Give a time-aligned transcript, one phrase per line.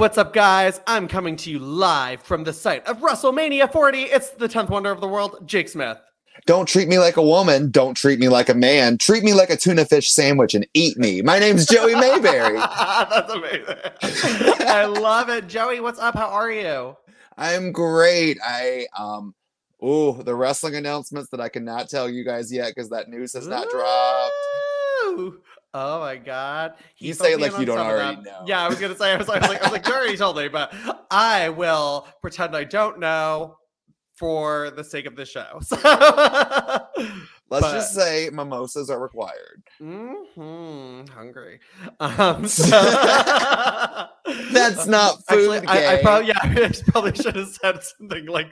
[0.00, 0.80] what's up, guys?
[0.86, 4.04] I'm coming to you live from the site of WrestleMania 40.
[4.04, 5.98] It's the 10th wonder of the world, Jake Smith.
[6.46, 7.70] Don't treat me like a woman.
[7.70, 8.96] Don't treat me like a man.
[8.96, 11.20] Treat me like a tuna fish sandwich and eat me.
[11.20, 12.56] My name's Joey Mayberry.
[12.58, 13.76] That's amazing.
[14.66, 15.48] I love it.
[15.48, 16.14] Joey, what's up?
[16.14, 16.96] How are you?
[17.36, 18.38] I'm great.
[18.42, 19.34] I um
[19.82, 23.46] oh the wrestling announcements that I cannot tell you guys yet because that news has
[23.46, 24.32] not dropped.
[25.72, 26.74] Oh my god!
[26.98, 28.24] You He say it like you don't already that.
[28.24, 28.42] know.
[28.46, 29.12] Yeah, I was gonna say.
[29.12, 30.74] I was, I was like, I was like, you already told me, but
[31.10, 33.56] I will pretend I don't know
[34.14, 35.60] for the sake of the show.
[35.62, 35.76] So,
[37.50, 39.62] Let's But- just say mimosas are required.
[39.78, 41.58] hmm hungry.
[41.98, 42.64] Um, so-
[44.52, 48.48] That's not Actually, food, I, I probably yeah, I probably should have said something like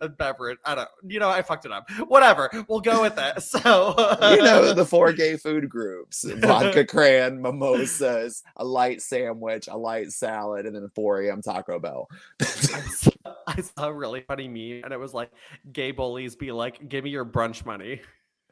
[0.00, 0.58] a beverage.
[0.64, 0.88] I don't.
[1.06, 1.88] You know, I fucked it up.
[2.08, 2.50] Whatever.
[2.68, 3.40] We'll go with it.
[3.42, 3.94] So
[4.34, 10.10] you know the four gay food groups: vodka cran, mimosas, a light sandwich, a light
[10.10, 11.42] salad, and then 4 a.m.
[11.42, 12.08] Taco Bell.
[12.40, 15.30] I saw a really funny meme, and it was like,
[15.72, 18.00] "Gay bullies be like, give me your brunch money."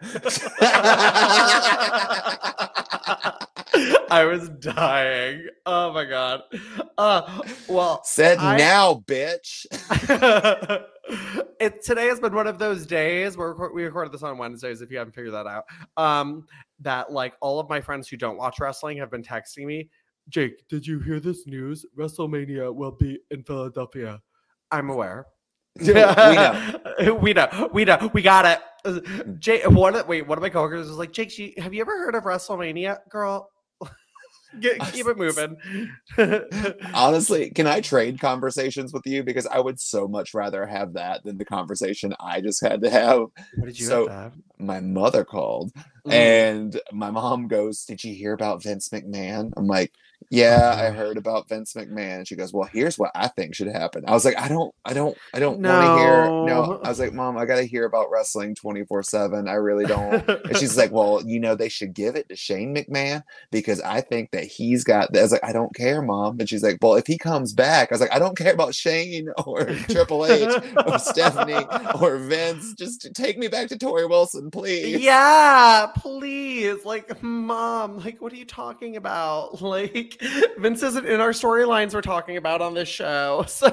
[4.10, 5.46] I was dying.
[5.66, 6.42] Oh my god.
[6.96, 9.66] Uh, well, Said I- now, bitch.
[11.60, 14.82] it today has been one of those days where we recorded this on Wednesdays.
[14.82, 15.64] If you haven't figured that out,
[15.96, 16.46] um,
[16.80, 19.88] that like all of my friends who don't watch wrestling have been texting me.
[20.28, 21.86] Jake, did you hear this news?
[21.96, 24.20] WrestleMania will be in Philadelphia.
[24.70, 25.26] I'm aware.
[25.80, 26.74] we know.
[27.20, 27.70] we know.
[27.72, 28.10] We know.
[28.12, 28.58] We got it.
[29.38, 32.14] Jake, one of, wait, one of my coworkers was like, Jake, have you ever heard
[32.14, 33.50] of WrestleMania, girl?
[34.60, 35.56] Get, keep it moving.
[36.94, 39.22] Honestly, can I trade conversations with you?
[39.22, 42.90] Because I would so much rather have that than the conversation I just had to
[42.90, 43.20] have.
[43.56, 44.32] what did you So- have to have?
[44.58, 45.72] My mother called
[46.06, 46.12] Mm.
[46.12, 49.52] and my mom goes, Did you hear about Vince McMahon?
[49.56, 49.92] I'm like,
[50.30, 50.92] Yeah, I Oh.
[50.92, 52.18] heard about Vince McMahon.
[52.18, 54.04] And she goes, Well, here's what I think should happen.
[54.06, 55.64] I was like, I don't, I don't, I don't want
[55.98, 56.24] to hear.
[56.26, 56.80] No, No.
[56.84, 59.48] I was like, Mom, I got to hear about wrestling 24 7.
[59.48, 60.26] I really don't.
[60.28, 64.00] And she's like, Well, you know, they should give it to Shane McMahon because I
[64.00, 65.16] think that he's got.
[65.16, 66.40] I was like, I don't care, Mom.
[66.40, 68.74] And she's like, Well, if he comes back, I was like, I don't care about
[68.74, 71.66] Shane or Triple H or Stephanie
[72.00, 72.74] or Vince.
[72.74, 75.00] Just take me back to Torrie Wilson, please.
[75.00, 76.84] Yeah, please.
[76.84, 79.60] Like, mom, like, what are you talking about?
[79.68, 80.20] Like,
[80.58, 83.44] Vince isn't in our storylines we're talking about on this show.
[83.58, 83.68] So,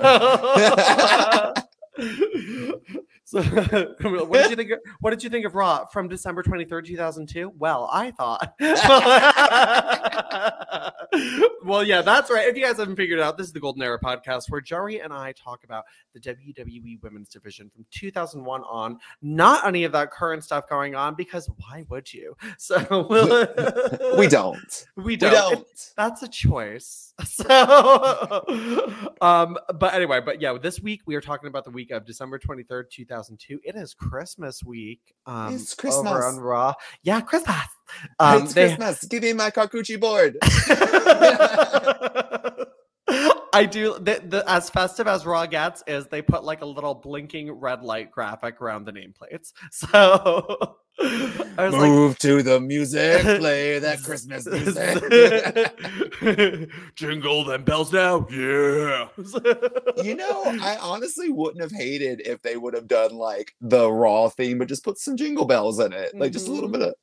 [3.26, 4.72] so what did you think?
[4.72, 7.52] Of, what did you think of Raw from December twenty third, two thousand two?
[7.58, 8.54] Well, I thought.
[11.66, 12.48] well, yeah, that's right.
[12.48, 15.00] If you guys haven't figured it out, this is the Golden Era podcast where Joey
[15.00, 19.00] and I talk about the WWE Women's Division from 2001 on.
[19.24, 22.38] Not any of that current stuff going on because why would you?
[22.58, 22.78] So
[24.18, 24.86] we don't.
[24.98, 25.32] We We don't.
[25.34, 25.94] don't.
[25.98, 27.14] That's a choice.
[27.24, 27.46] So,
[29.22, 32.38] um, but anyway, but yeah, this week we are talking about the week of December
[32.38, 33.60] 23rd, 2002.
[33.64, 35.00] It is Christmas week.
[35.26, 36.26] Um, It's Over Christmas.
[36.26, 36.74] on Raw.
[37.04, 37.56] Yeah, Christmas.
[38.20, 39.04] Um, it's they- Christmas.
[39.06, 40.38] Give me my Kakuchi board.
[43.56, 46.94] I do the, the as festive as Raw gets is they put like a little
[46.94, 49.54] blinking red light graphic around the nameplates.
[49.72, 50.78] So
[51.58, 53.22] I was like, Move to the music.
[53.40, 55.02] Play that Christmas music.
[56.96, 58.26] Jingle them bells now.
[58.30, 59.08] Yeah.
[60.04, 64.30] you know, I honestly wouldn't have hated if they would have done like the Raw
[64.30, 66.74] theme, but just put some jingle bells in it, like just a little Mhm.
[66.74, 66.94] bit of.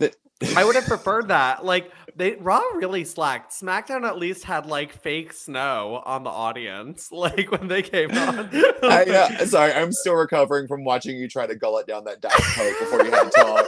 [0.56, 1.64] I would have preferred that.
[1.64, 3.52] Like they Raw really slacked.
[3.52, 8.48] SmackDown at least had like fake snow on the audience, like when they came on.
[8.82, 12.34] I, uh, sorry, I'm still recovering from watching you try to gullet down that Diet
[12.34, 13.66] Coke before you had to talk.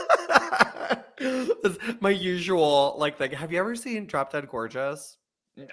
[2.01, 5.17] My usual like like Have you ever seen Drop Dead Gorgeous?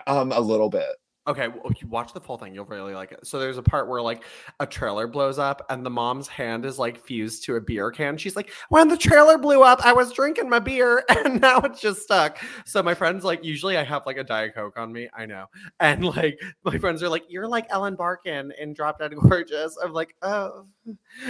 [0.07, 0.97] Um, a little bit.
[1.27, 3.27] Okay, well, you watch the full thing, you'll really like it.
[3.27, 4.25] So there's a part where like
[4.59, 8.17] a trailer blows up and the mom's hand is like fused to a beer can.
[8.17, 11.81] She's like, "When the trailer blew up, I was drinking my beer and now it's
[11.81, 15.11] just stuck." So my friends like usually I have like a diet coke on me.
[15.13, 15.47] I know,
[15.81, 19.93] and like my friends are like, "You're like Ellen Barkin in Drop Dead Gorgeous." I'm
[19.93, 20.67] like, "Oh."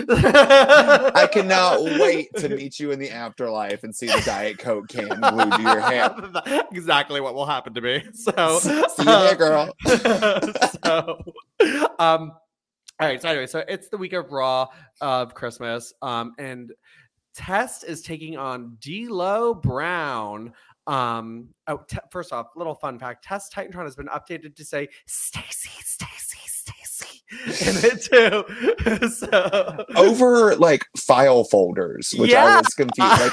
[0.09, 5.09] I cannot wait to meet you in the afterlife and see the Diet Coke can
[5.09, 6.39] glued to your hand.
[6.73, 8.05] exactly what will happen to me.
[8.15, 9.75] So See you um, there, girl.
[10.85, 11.23] so
[11.99, 12.33] um
[13.01, 14.67] all right so anyway so it's the week of raw
[15.01, 16.73] of christmas um and
[17.35, 20.53] test is taking on D'Lo brown
[20.87, 24.89] um oh te- first off little fun fact test titantron has been updated to say
[25.07, 33.21] stacy stacy stacy in it too so Over like file folders, which I was confused.
[33.21, 33.33] Like,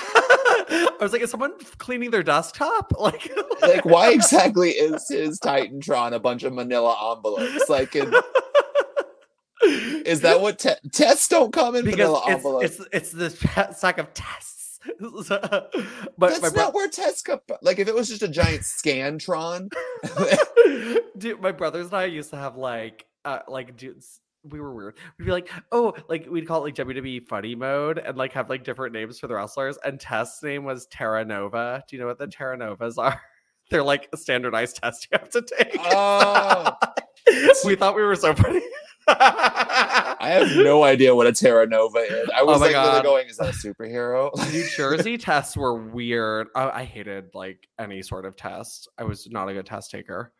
[0.99, 2.93] I was like, is someone cleaning their desktop?
[2.99, 3.29] Like,
[3.61, 7.69] like why exactly is his Titantron a bunch of manila envelopes?
[7.69, 8.13] Like in,
[10.05, 12.79] is that what te- tests don't come in because manila it's, envelopes?
[12.79, 14.79] it's it's this pa- sack of tests.
[14.99, 15.29] but
[16.17, 17.39] That's my, not where tests come.
[17.61, 19.69] Like if it was just a giant Scantron,
[20.15, 24.21] bro- dude, my brothers and I used to have like uh like dudes.
[24.49, 24.97] We were weird.
[25.17, 28.49] We'd be like, oh, like we'd call it like WWE funny mode and like have
[28.49, 29.77] like different names for the wrestlers.
[29.83, 31.83] And Test's name was Terra Nova.
[31.87, 32.35] Do you know what the mm.
[32.35, 33.21] Terra Novas are?
[33.69, 35.77] They're like a standardized test you have to take.
[35.79, 36.73] oh,
[37.65, 38.61] we thought we were so funny.
[39.09, 42.29] I have no idea what a Terra Nova is.
[42.35, 43.03] I oh was Oh like God.
[43.03, 44.31] going, is that a superhero?
[44.51, 46.47] New Jersey tests were weird.
[46.55, 48.89] I, I hated like any sort of test.
[48.97, 50.33] I was not a good test taker.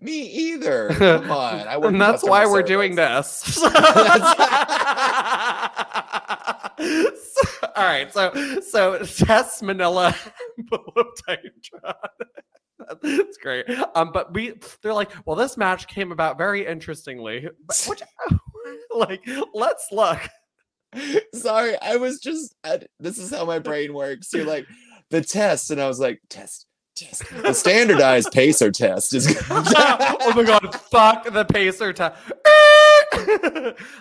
[0.00, 0.88] Me either.
[0.92, 1.66] Come on.
[1.66, 3.60] I and that's why we're doing this.
[7.76, 10.14] All right, so so Test Manila
[10.58, 11.94] envelope Titantron.
[13.02, 13.66] That's great.
[13.96, 17.48] Um, but we they're like, well, this match came about very interestingly.
[17.66, 18.02] But which
[18.94, 20.20] like, let's look.
[21.34, 22.54] Sorry, I was just.
[22.62, 24.32] I, this is how my brain works.
[24.32, 24.66] You're like
[25.10, 26.67] the test, and I was like, test,
[26.98, 27.22] test.
[27.42, 29.26] The standardized pacer test is.
[29.50, 32.16] oh my god, fuck the pacer test.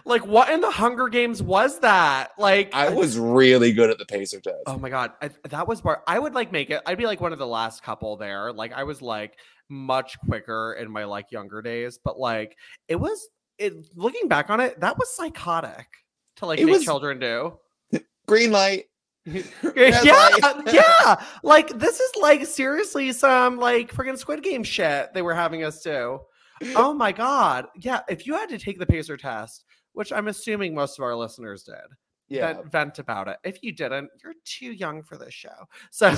[0.05, 2.31] like what in the Hunger Games was that?
[2.37, 4.63] Like I was really good at the pacer test.
[4.65, 6.03] Oh my god, I, that was bar.
[6.07, 6.81] I would like make it.
[6.85, 8.51] I'd be like one of the last couple there.
[8.51, 9.37] Like I was like
[9.69, 12.55] much quicker in my like younger days, but like
[12.87, 13.27] it was.
[13.59, 15.87] It looking back on it, that was psychotic
[16.35, 17.57] to like It make was- children do.
[18.27, 18.85] Green light.
[19.75, 20.29] yeah,
[20.71, 21.21] yeah.
[21.43, 25.81] Like this is like seriously some like freaking Squid Game shit they were having us
[25.81, 26.19] do.
[26.75, 28.01] Oh my god, yeah.
[28.09, 31.63] If you had to take the pacer test, which I'm assuming most of our listeners
[31.63, 31.75] did,
[32.29, 32.53] Yeah.
[32.53, 33.37] vent, vent about it.
[33.43, 35.67] If you didn't, you're too young for this show.
[35.91, 36.09] So,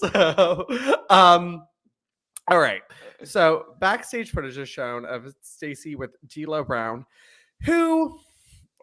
[0.00, 0.66] so,
[1.10, 1.66] um,
[2.48, 2.82] all right.
[3.24, 7.04] So backstage footage is shown of Stacy with D'Lo Brown,
[7.64, 8.18] who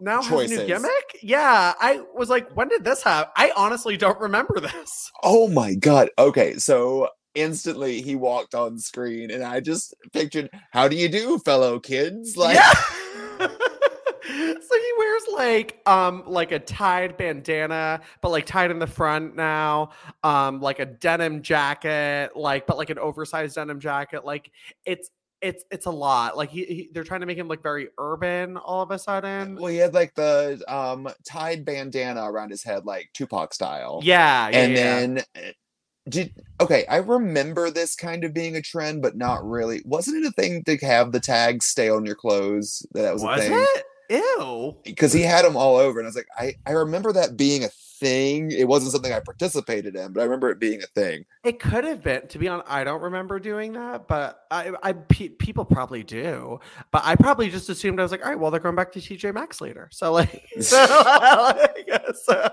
[0.01, 1.19] now has a new gimmick.
[1.21, 3.31] Yeah, I was like, when did this happen?
[3.35, 5.11] I honestly don't remember this.
[5.23, 6.09] Oh my god.
[6.17, 11.37] Okay, so instantly he walked on screen, and I just pictured, "How do you do,
[11.39, 13.47] fellow kids?" Like, yeah.
[14.27, 19.35] so he wears like um like a tied bandana but like tied in the front
[19.35, 19.89] now
[20.23, 24.51] um like a denim jacket like but like an oversized denim jacket like
[24.85, 25.09] it's
[25.41, 28.57] it's it's a lot like he, he they're trying to make him look very urban
[28.57, 29.55] all of a sudden.
[29.55, 34.01] Well, he had like the um tied bandana around his head, like Tupac style.
[34.03, 34.77] yeah, yeah and yeah.
[34.77, 35.51] then uh,
[36.09, 39.81] did okay i remember this kind of being a trend but not really.
[39.85, 43.39] Wasn't it a thing to have the tags stay on your clothes that was, was
[43.39, 43.65] a thing?
[43.75, 43.85] it?
[44.09, 44.75] Ew.
[44.83, 47.63] Because he had them all over and i was like I, I remember that being
[47.63, 47.69] a
[48.01, 51.59] thing it wasn't something i participated in but i remember it being a thing It
[51.59, 52.27] could have been.
[52.27, 56.59] To be honest, I don't remember doing that, but I, I pe- people probably do.
[56.91, 58.99] But I probably just assumed I was like, all right, well, they're going back to
[58.99, 59.87] TJ Maxx later.
[59.91, 60.77] So like, so,
[61.87, 62.49] like, so,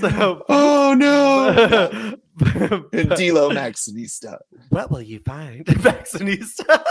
[0.00, 2.16] so oh no
[2.92, 4.38] and D'Lo Maxinista.
[4.68, 6.82] what will you find, Vaccinista?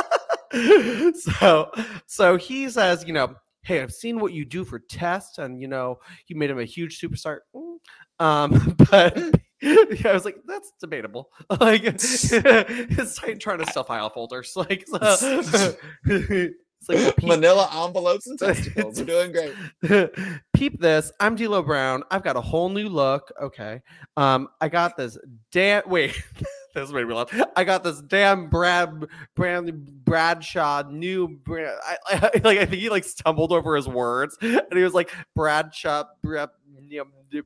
[1.15, 1.71] so,
[2.07, 3.35] so he says, you know,
[3.69, 6.65] hey, I've seen what you do for tests, and you know, you made him a
[6.65, 7.39] huge superstar.
[7.55, 7.77] Mm.
[8.19, 9.15] Um, but
[9.61, 11.29] yeah, I was like, that's debatable.
[11.59, 12.31] Like, it's
[13.21, 14.53] like trying to stuff file folders.
[14.55, 14.99] Like, so,
[16.05, 18.99] it's like peep, Manila envelopes and testicles.
[18.99, 20.09] We're doing great.
[20.53, 21.11] peep this.
[21.19, 22.03] I'm D'Lo Brown.
[22.09, 23.31] I've got a whole new look.
[23.41, 23.81] Okay.
[24.15, 25.17] Um, I got this
[25.51, 26.19] damn wait.
[26.73, 27.29] This made me laugh.
[27.55, 29.71] I got this damn Brad Brand
[30.05, 31.77] Bradshaw new brand.
[31.85, 32.59] I, I like.
[32.59, 36.49] I think he like stumbled over his words, and he was like Bradshaw Brad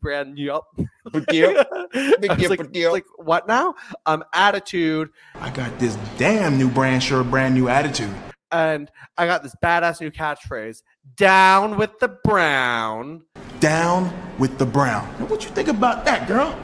[0.01, 0.65] brand yup.
[1.11, 1.49] Big deal.
[1.93, 2.91] I Big deal, like, deal.
[2.91, 3.75] like what now?
[4.05, 8.13] Um, attitude, I got this damn new brand shirt, brand new attitude.
[8.51, 10.83] and I got this badass new catchphrase:
[11.17, 13.23] "Down with the brown."
[13.59, 15.05] Down with the brown.
[15.29, 16.57] What you think about that, girl?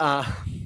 [0.00, 0.24] Uh,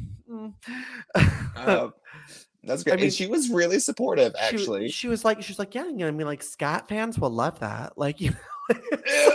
[1.16, 1.56] mm.
[1.56, 1.90] Uh,
[2.64, 2.94] that's great.
[2.94, 4.88] I mean, and she was really supportive, actually.
[4.88, 7.30] she was like, she was like, yeah, you know, I mean, like, scat fans will
[7.30, 7.96] love that.
[7.96, 8.32] Like, you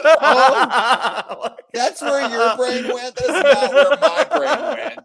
[0.05, 1.50] Oh.
[1.74, 3.15] That's where your brain went.
[3.15, 4.98] That's not where my brain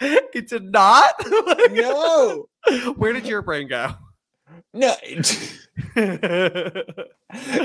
[0.00, 0.22] went.
[0.34, 1.12] It did not.
[1.70, 2.48] No,
[2.96, 3.94] Where did your brain go?
[4.74, 4.94] no.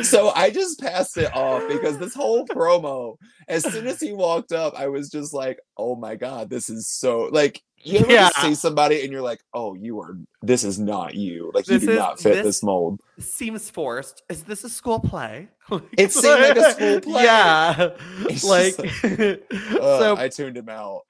[0.02, 3.18] so I just passed it off because this whole promo,
[3.48, 6.88] as soon as he walked up, I was just like, "Oh my god, this is
[6.88, 8.30] so like." You ever Yeah.
[8.30, 10.18] just see somebody and you're like, oh, you are.
[10.42, 11.52] This is not you.
[11.54, 13.02] Like you This do is- not fit this- this, mold.
[13.20, 14.24] Seems forced.
[14.30, 15.50] Is this a school play?
[15.98, 17.24] It seemed like a school play.
[17.24, 17.90] Yeah.
[18.30, 19.04] It's like just
[19.80, 21.02] Uh, so I tuned him out.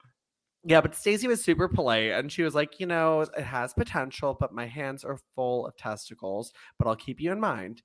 [0.66, 4.34] Yeah, but Stacy was super polite and she was like, you know, it has potential,
[4.38, 7.82] but my hands are full of testicles, but I'll keep you in mind.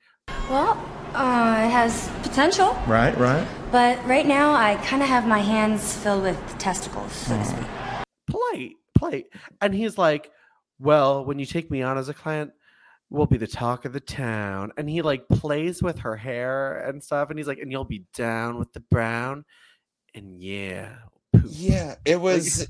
[0.49, 0.71] Well,
[1.13, 3.45] uh, it has potential, Right, right.
[3.71, 7.65] but right now I kind of have my hands filled with testicles, so to speak.
[8.51, 9.25] Polite, polite.
[9.61, 10.31] And he's like,
[10.79, 12.51] well, when you take me on as a client,
[13.09, 14.71] we'll be the talk of the town.
[14.77, 17.29] And he like plays with her hair and stuff.
[17.29, 19.45] And he's like, and you'll be down with the brown.
[20.15, 20.95] And yeah.
[21.33, 22.67] poop." Yeah, it was.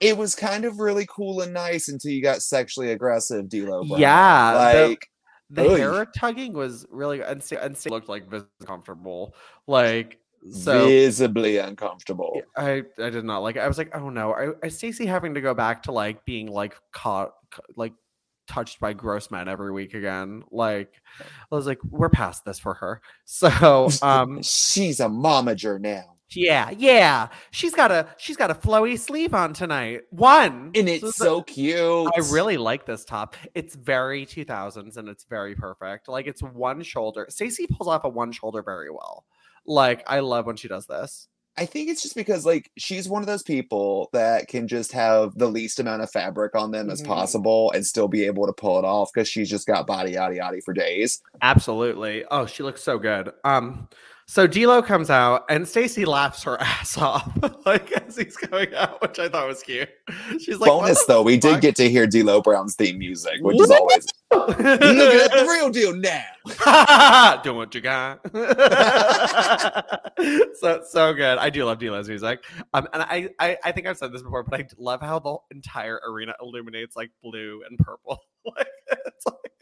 [0.00, 3.84] It was kind of really cool and nice until you got sexually aggressive, D'Lo.
[3.84, 4.00] Brown.
[4.00, 5.06] Yeah, like
[5.48, 5.76] The Oy.
[5.76, 7.22] hair tugging was really.
[7.22, 9.36] And, and looked like visibly comfortable.
[9.68, 10.18] Like,
[10.50, 10.86] so.
[10.86, 12.40] visibly uncomfortable.
[12.56, 13.60] I I did not like it.
[13.60, 16.48] I was like, oh no, I, I Stacy having to go back to like being
[16.48, 17.32] like caught
[17.76, 17.92] like
[18.48, 20.42] touched by gross men every week again.
[20.50, 23.00] Like I was like, we're past this for her.
[23.24, 27.28] So um She's a momager now, yeah, yeah.
[27.50, 30.02] She's got a she's got a flowy sleeve on tonight.
[30.10, 30.70] One.
[30.74, 32.10] and it's the- so cute.
[32.14, 33.36] I really like this top.
[33.54, 36.08] It's very 2000s and it's very perfect.
[36.08, 37.26] Like it's one shoulder.
[37.28, 39.24] Stacy pulls off a one shoulder very well.
[39.66, 41.28] Like I love when she does this.
[41.56, 45.36] I think it's just because like she's one of those people that can just have
[45.36, 47.06] the least amount of fabric on them as Mhm.
[47.06, 50.38] possible and still be able to pull it off because she's just got body yaddy
[50.38, 51.20] yaddy for days.
[51.42, 52.24] Absolutely.
[52.30, 53.32] Oh, she looks so good.
[53.44, 53.88] Um,
[54.32, 57.30] so D'Lo comes out and Stacy laughs her ass off
[57.66, 59.90] like as he's coming out, which I thought was cute.
[60.40, 63.70] She's like, Bonus though, we did get to hear D'Lo Brown's theme music, which is
[63.70, 67.42] always look at the real deal now.
[67.42, 68.20] Do what you got.
[70.54, 71.36] so so good.
[71.36, 72.42] I do love D'Lo's music.
[72.72, 75.36] Um, and I, I I think I've said this before, but I love how the
[75.50, 78.18] entire arena illuminates like blue and purple.
[78.46, 79.52] like, it's like,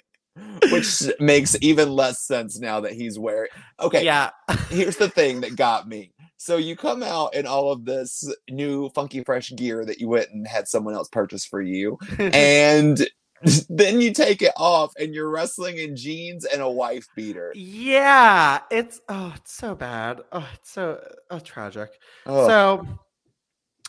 [0.71, 3.51] Which makes even less sense now that he's wearing.
[3.81, 4.31] Okay, yeah,
[4.69, 6.13] here's the thing that got me.
[6.37, 10.31] So you come out in all of this new funky fresh gear that you went
[10.31, 13.07] and had someone else purchase for you, and
[13.69, 17.53] then you take it off and you're wrestling in jeans and a wife beater.
[17.55, 20.21] Yeah, it's oh, it's so bad.
[20.33, 21.91] Oh, it's so oh, tragic.
[22.27, 22.49] Ugh.
[22.49, 22.87] So,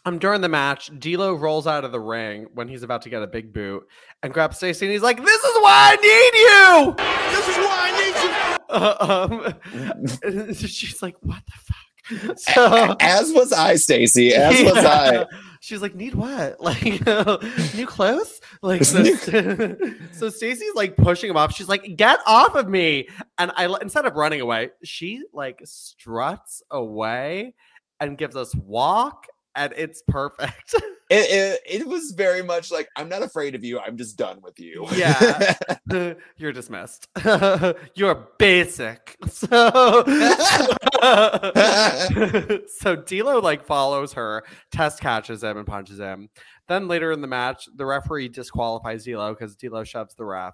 [0.05, 3.21] um, during the match, D'Lo rolls out of the ring when he's about to get
[3.21, 3.87] a big boot
[4.23, 6.95] and grabs Stacy, and he's like, "This is why I need you."
[7.31, 8.41] This is why I need you.
[8.69, 9.53] Uh,
[10.47, 11.77] um, she's like, "What the fuck?"
[12.37, 14.33] So, as was I, Stacy.
[14.33, 15.13] As was I.
[15.13, 15.23] Yeah.
[15.59, 16.59] She's like, need what?
[16.59, 17.05] Like
[17.75, 18.41] new clothes?
[18.63, 19.03] Like so,
[20.11, 21.53] so Stacy's like pushing him off.
[21.53, 23.07] She's like, get off of me.
[23.37, 27.53] And I instead of running away, she like struts away
[27.99, 30.75] and gives us walk, and it's perfect.
[31.13, 33.81] It, it, it was very much like I'm not afraid of you.
[33.81, 34.87] I'm just done with you.
[34.93, 35.55] Yeah.
[36.37, 37.09] You're dismissed.
[37.95, 39.17] You're basic.
[39.27, 39.49] So
[42.77, 46.29] so D'Lo like follows her, Test catches him and punches him.
[46.69, 50.53] Then later in the match, the referee disqualifies D'Lo because D'Lo shoves the ref.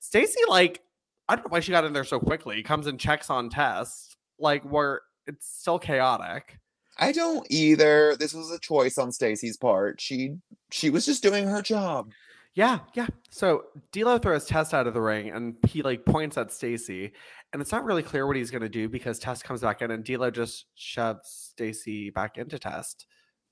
[0.00, 0.80] Stacy like
[1.28, 2.62] I don't know why she got in there so quickly.
[2.62, 6.58] Comes and checks on Test like where it's still chaotic.
[6.98, 8.16] I don't either.
[8.18, 10.00] This was a choice on Stacy's part.
[10.00, 10.36] She
[10.70, 12.10] she was just doing her job.
[12.54, 13.06] Yeah, yeah.
[13.30, 17.12] So D'Lo throws Test out of the ring, and he like points at Stacy,
[17.52, 20.04] and it's not really clear what he's gonna do because Test comes back in, and
[20.04, 23.06] D'Lo just shoves Stacy back into Test.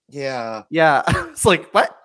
[0.08, 0.62] Yeah.
[0.70, 1.96] Yeah, it's like what?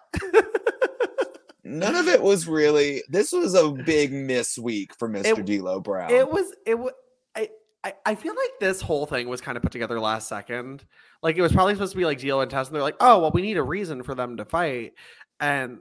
[1.63, 5.39] None of it was really this was a big miss week for Mr.
[5.39, 6.11] It- D'Lo Brown.
[6.11, 6.91] it was it was.
[7.35, 7.49] I,
[7.83, 10.85] I, I feel like this whole thing was kind of put together last second.
[11.23, 13.19] Like it was probably supposed to be like D'Lo and Test, and they're like, "Oh,
[13.19, 14.93] well, we need a reason for them to fight,"
[15.39, 15.79] and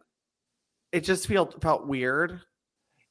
[0.92, 2.40] it just felt felt weird.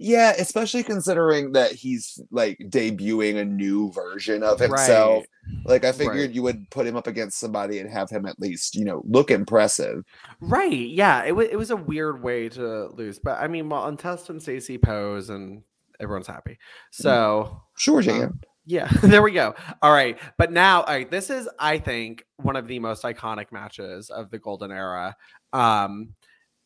[0.02, 5.26] yeah, especially considering that he's like debuting a new version of himself.
[5.66, 6.32] Like I figured Right.
[6.32, 9.30] you would put him up against somebody and have him at least, you know, look
[9.30, 10.04] impressive.
[10.40, 10.72] Right.
[10.72, 11.26] Yeah.
[11.26, 13.20] It was it was a weird way to lose.
[13.20, 15.64] But I mean, well, Test and Stacy pose and
[16.00, 16.58] everyone's happy.
[16.92, 18.40] So Sure, um, Jan.
[18.70, 19.56] Yeah, there we go.
[19.82, 20.18] All right.
[20.38, 24.30] But now, all right, this is, I think, one of the most iconic matches of
[24.30, 25.16] the golden era.
[25.52, 26.14] Um,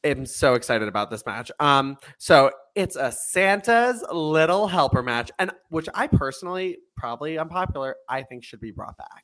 [0.03, 1.49] I'm so excited about this match.
[1.61, 8.23] Um, so it's a Santa's Little Helper match, and which I personally probably unpopular, I
[8.23, 9.23] think should be brought back.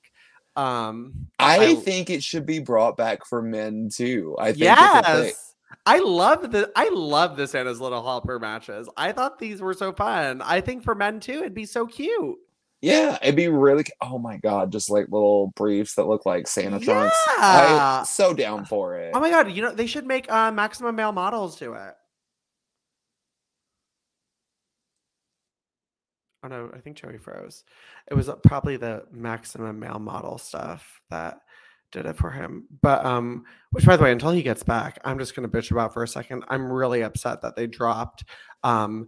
[0.56, 4.38] Um, I, think it should be brought back for men too.
[4.40, 5.56] I think yes.
[5.86, 8.88] I love the I love the Santa's Little Helper matches.
[8.96, 10.42] I thought these were so fun.
[10.42, 12.38] I think for men too, it'd be so cute.
[12.82, 13.86] Yeah, it'd be really.
[14.00, 17.16] Oh my god, just like little briefs that look like Santa trunks.
[17.28, 18.00] Yeah.
[18.00, 19.12] I'm so down for it.
[19.14, 21.94] Oh my god, you know they should make uh, maximum male models do it.
[26.44, 27.66] Oh no, I think Joey froze.
[28.10, 31.40] It was uh, probably the maximum male model stuff that
[31.92, 32.66] did it for him.
[32.82, 35.94] But um, which by the way, until he gets back, I'm just gonna bitch about
[35.94, 36.46] for a second.
[36.48, 38.24] I'm really upset that they dropped
[38.64, 39.08] um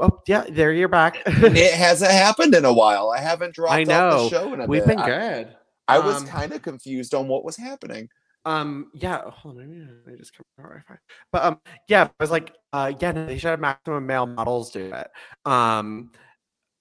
[0.00, 1.22] oh yeah, there you're back.
[1.26, 3.10] it hasn't happened in a while.
[3.10, 4.24] I haven't dropped I off know.
[4.24, 4.96] the show in a We've bit.
[4.96, 5.56] been good.
[5.88, 8.08] I, was Um, kind of confused on what was happening.
[8.46, 10.96] Um, yeah, hold on, I just come on Wi-Fi.
[11.32, 14.92] But um, yeah, I was like, uh, yeah, they should have maximum male models do
[14.92, 15.08] it.
[15.46, 16.10] Um,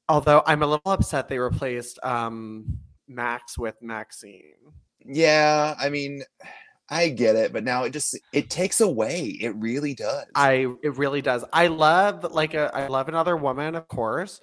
[0.09, 4.55] although I'm a little upset they replaced um Max with Maxine.
[5.05, 6.23] Yeah, I mean,
[6.89, 9.37] I get it, but now it just it takes away.
[9.41, 10.25] It really does.
[10.35, 11.43] I it really does.
[11.53, 14.41] I love like a I love another woman, of course,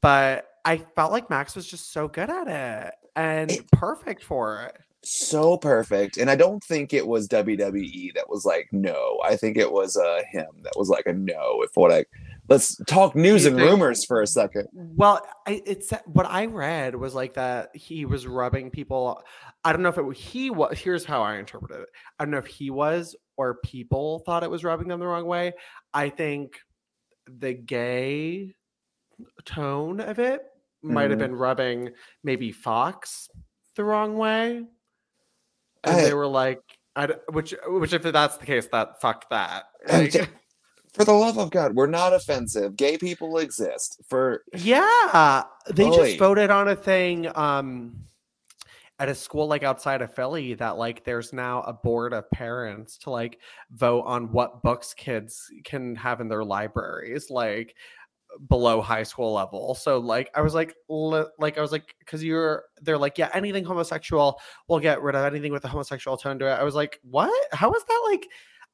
[0.00, 4.62] but I felt like Max was just so good at it and It- perfect for
[4.62, 4.78] it.
[5.04, 9.18] So perfect, and I don't think it was WWE that was like no.
[9.24, 11.62] I think it was uh him that was like a no.
[11.62, 12.04] If what I
[12.48, 14.68] let's talk news and rumors for a second.
[14.72, 19.22] Well, I, it's what I read was like that he was rubbing people.
[19.64, 20.78] I don't know if it he was.
[20.78, 21.88] Here's how I interpreted it.
[22.18, 25.26] I don't know if he was or people thought it was rubbing them the wrong
[25.26, 25.52] way.
[25.94, 26.58] I think
[27.26, 28.54] the gay
[29.44, 30.42] tone of it
[30.82, 31.22] might have Mhm.
[31.22, 31.90] been rubbing
[32.24, 33.28] maybe Fox
[33.76, 34.64] the wrong way,
[35.84, 36.60] and I- they were like,
[37.30, 39.64] which which if that's the case, that fuck that.
[39.88, 40.12] Like,
[40.92, 42.76] For the love of God, we're not offensive.
[42.76, 44.00] Gay people exist.
[44.08, 45.96] For Yeah, they Oy.
[45.96, 47.96] just voted on a thing um
[48.98, 52.98] at a school like outside of Philly that like there's now a board of parents
[52.98, 53.40] to like
[53.72, 57.74] vote on what books kids can have in their libraries like
[58.48, 59.74] below high school level.
[59.74, 63.30] So like I was like li- like I was like cuz you're they're like yeah
[63.34, 66.52] anything homosexual we'll get rid of anything with a homosexual tone to it.
[66.54, 67.32] I was like what?
[67.52, 68.28] How is that like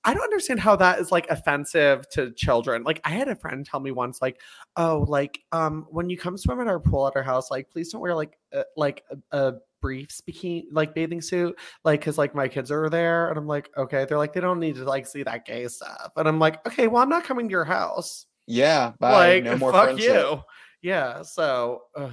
[0.05, 2.85] I don't understand how that is like offensive to children.
[2.85, 4.41] Like I had a friend tell me once like
[4.77, 7.91] oh like um when you come swim at our pool at our house like please
[7.91, 12.35] don't wear like uh, like a, a brief bikini like bathing suit like because like
[12.35, 15.07] my kids are there and i'm like okay they're like they don't need to like
[15.07, 18.27] see that gay stuff and i'm like okay well i'm not coming to your house
[18.49, 19.35] yeah, bye.
[19.35, 20.09] like no more fuck friendship.
[20.09, 20.43] you
[20.83, 22.11] yeah so uh,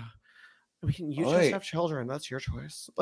[0.86, 2.90] we can you just have children that's your choice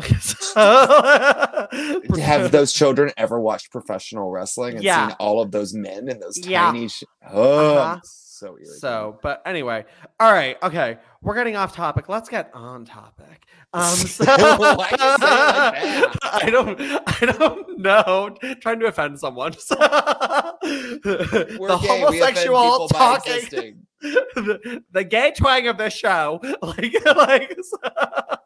[0.55, 5.07] Have those children ever watched professional wrestling and Yeah.
[5.07, 6.65] seen all of those men and those Yeah.
[6.71, 6.87] tiny?
[6.87, 7.99] Sh- oh, Uh-huh.
[8.03, 8.79] so irritated.
[8.79, 9.85] So, but anyway,
[10.19, 12.09] all right, okay, we're getting off topic.
[12.09, 13.45] Let's get on topic.
[13.75, 14.93] Um, so, like?
[14.99, 18.35] I don't, I don't know.
[18.61, 19.53] Trying to offend someone.
[19.57, 21.87] So, the we're gay.
[21.87, 23.87] Homosexual talking.
[24.03, 27.57] The, the gay twang of this show, like, like.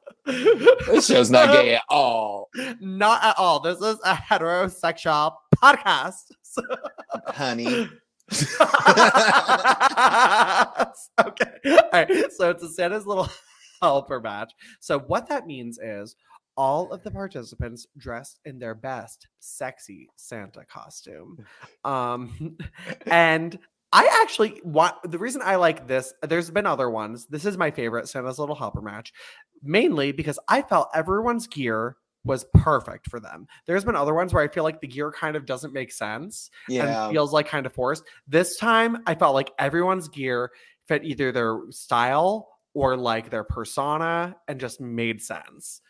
[0.88, 2.50] This show's not gay at all,
[2.82, 3.62] Not at all.
[3.62, 6.32] This is a heterosexual podcast.
[6.42, 6.64] So-
[7.28, 7.90] honey.
[11.20, 11.52] okay.
[11.66, 12.32] All right.
[12.36, 13.30] So it's a Santa's little
[13.82, 14.52] helper match.
[14.82, 16.16] So what that means is
[16.58, 21.46] all of the participants dressed in their best sexy Santa costume.
[21.86, 22.58] Um
[23.06, 23.58] and
[23.94, 27.26] I actually want the reason I like this, there's been other ones.
[27.28, 29.14] This is my favorite Santa's Little Helper match,
[29.64, 31.96] mainly because I felt everyone's gear
[32.26, 33.48] was perfect for them.
[33.66, 36.50] There's been other ones where I feel like the gear kind of doesn't make sense
[36.68, 38.04] Yeah, and feels like kind of forced.
[38.28, 40.52] This time, I felt like everyone's gear
[40.88, 45.82] fit either their style or like their persona and just made sense.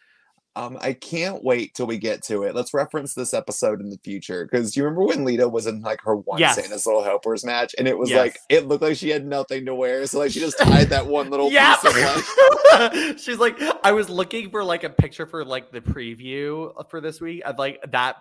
[0.58, 2.56] Um, I can't wait till we get to it.
[2.56, 6.02] Let's reference this episode in the future because you remember when Lita was in like
[6.02, 6.56] her one Yes.
[6.56, 8.20] Santa's Little Helpers match, and it was Yes.
[8.20, 11.06] like it looked like she had nothing to wear, so like she just tied that
[11.06, 11.76] one little Yeah.
[11.76, 16.72] piece of She's like, I was looking for like a picture for like the preview
[16.90, 17.42] for this week.
[17.46, 18.16] And like that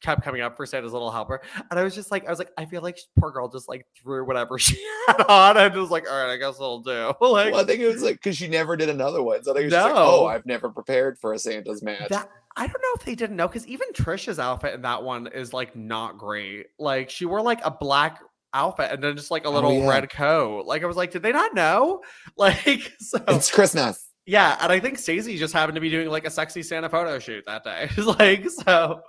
[0.00, 1.40] kept coming up for Santa's Little Helper.
[1.70, 3.86] And I was just like, I was like, I feel like poor girl just like
[4.00, 4.76] threw whatever she
[5.08, 7.12] had on and was like, all right, I guess I'll do.
[7.20, 9.54] Like, Well, I think it was like because she never did another one, so I
[9.54, 12.08] think it was just like, oh, I've never prepared for a Santa's match.
[12.08, 15.28] That I don't know if they didn't know because even Trisha's outfit in that one
[15.28, 16.66] is like not great.
[16.78, 18.20] Like she wore like a black
[18.52, 19.88] outfit and then just like a oh, little Oh, yeah.
[19.88, 20.66] red coat.
[20.66, 22.00] Like I was like, did they not know?
[22.36, 24.08] Like so It's Christmas.
[24.26, 27.18] yeah, and I think Stacy just happened to be doing like a sexy Santa photo
[27.20, 27.88] shoot that day.
[28.18, 29.02] like so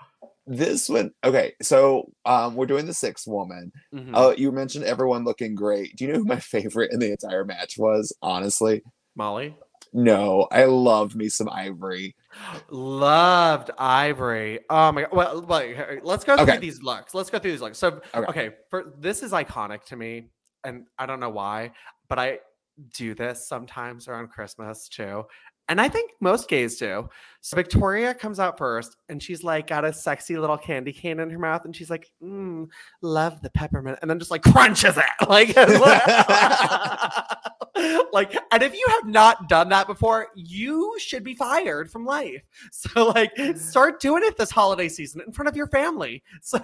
[0.47, 1.53] This one, okay.
[1.61, 3.71] So um, we're doing the sixth woman.
[3.93, 4.11] mhm.
[4.15, 5.95] Uh, you mentioned everyone looking great.
[5.95, 8.11] Do you know who my favorite in the entire match was?
[8.21, 8.81] Honestly,
[9.15, 9.55] Molly.
[9.93, 10.47] no.
[10.51, 12.15] I loved me some Ivory.
[12.69, 14.59] Loved Ivory.
[14.69, 15.11] Oh my god.
[15.47, 16.57] Well, let's go through Okay.
[16.57, 17.13] these looks.
[17.13, 17.77] Let's go through these looks.
[17.77, 18.25] So Okay.
[18.29, 20.29] okay, for this is iconic to me,
[20.63, 21.71] and I don't know why,
[22.09, 22.39] but I
[22.97, 25.23] do this sometimes around Christmas too.
[25.71, 27.07] And I think most gays do.
[27.39, 31.29] So Victoria comes out first and she's like got a sexy little candy cane in
[31.29, 32.67] her mouth and she's like, mm,
[33.01, 33.99] love the peppermint.
[34.01, 35.05] And then just like crunches it.
[35.29, 35.55] Like,
[38.13, 42.41] like, and if you have not done that before, you should be fired from life.
[42.71, 46.23] So like start doing it this holiday season in front of your family.
[46.41, 46.59] So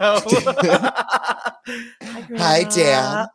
[2.37, 3.27] Hi, Dad.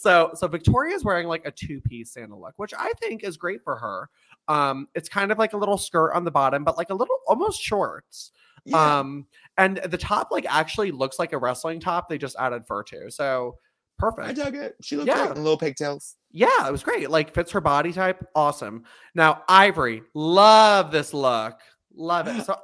[0.00, 3.76] so so Victoria's wearing like a two-piece Santa look, which I think is great for
[3.76, 4.08] her.
[4.48, 7.16] Um, it's kind of like a little skirt on the bottom, but like a little
[7.26, 8.32] almost shorts.
[8.64, 8.98] Yeah.
[9.00, 9.26] Um,
[9.58, 12.08] and the top like actually looks like a wrestling top.
[12.08, 13.56] They just added fur to, so
[14.02, 14.36] I perfect.
[14.38, 14.76] dug it.
[14.82, 15.26] She looked Yeah.
[15.26, 16.16] great in little pigtails.
[16.30, 17.10] Yeah, it was great.
[17.10, 18.24] Like fits her body type.
[18.34, 18.84] Awesome.
[19.14, 21.58] Now Ivory, love this look.
[21.94, 22.44] Love it.
[22.46, 22.56] So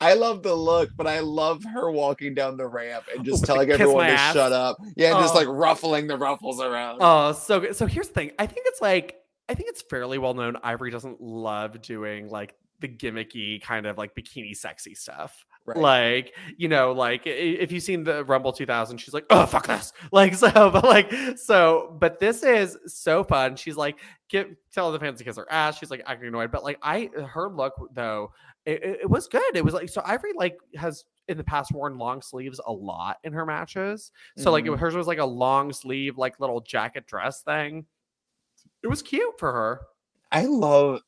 [0.00, 3.68] I love the look, but I love her walking down the ramp and just telling
[3.68, 4.32] everyone to ass.
[4.32, 4.76] shut up.
[4.96, 5.38] Yeah, and just Oh.
[5.38, 6.98] like ruffling the ruffles around.
[7.00, 7.74] Oh, so good.
[7.74, 8.30] So here's the thing.
[8.38, 9.16] I think it's like
[9.48, 13.98] I think it's fairly well known Ivory doesn't love doing like the gimmicky kind of
[13.98, 15.44] like bikini sexy stuff.
[15.68, 15.76] Right.
[15.76, 19.92] Like, you know, like if you've seen the Rumble 2000, she's like, oh, fuck this.
[20.12, 23.56] Like, so, but like, so, but this is so fun.
[23.56, 25.78] She's like, get, tell the fans to kiss her ass.
[25.78, 26.50] She's like acting annoyed.
[26.50, 28.32] But like, I, her look though,
[28.64, 29.56] it, it- was good.
[29.56, 33.18] It was like, so Ivory like has in the past worn long sleeves a lot
[33.24, 34.10] in her matches.
[34.38, 34.78] So like, it, Mhm.
[34.78, 37.84] hers was like a long sleeve, like little jacket dress thing.
[38.82, 39.80] It was cute for her.
[40.30, 41.00] I love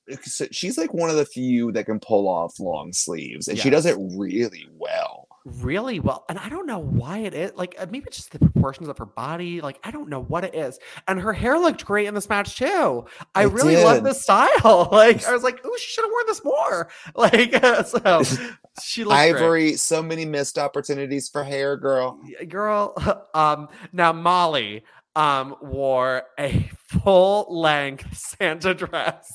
[0.51, 3.87] she's like one of the few that can pull off long sleeves, and she does
[3.87, 5.29] it really well.
[5.47, 8.39] really well and i don't know why it is like uh, maybe it's just the
[8.39, 10.79] proportions of her body like i don't know what it is
[11.09, 14.05] and her hair looked great in this match too i It really love did.
[14.05, 17.55] this style like i was like oh she should have worn this more like
[17.87, 18.23] so
[18.83, 19.35] she looked great.
[19.35, 22.21] Ivory, so many missed opportunities for hair, girl.
[22.49, 22.95] Girl
[23.35, 24.85] um now molly
[25.17, 26.71] um wore a
[27.03, 29.29] full length santa dress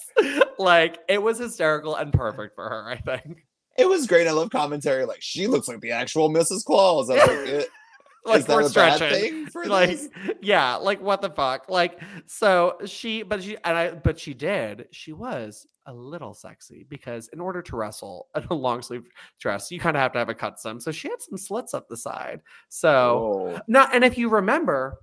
[0.57, 3.45] like it was hysterical and perfect for her i think
[3.77, 4.25] It was great.
[4.25, 5.03] I love commentary.
[5.03, 6.63] Like she looks like the actual Mrs.
[6.63, 7.09] Claus.
[7.09, 7.63] I was like, eh,
[8.25, 10.09] like is that we're a bad stretching thing for like this?
[10.41, 14.87] yeah like what the fuck like so she but she and i but she did
[14.91, 19.03] she was a little sexy because in order to wrestle in a long sleeve
[19.41, 21.73] dress you kind of have to have a cut some so she had some slits
[21.75, 23.59] up the side so Oh.
[23.67, 24.97] now and if you remember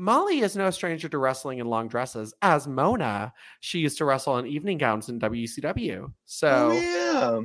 [0.00, 2.32] Molly is no stranger to wrestling in long dresses.
[2.40, 6.10] As Mona, she used to wrestle in evening gowns in WCW.
[6.24, 6.72] So, Oh,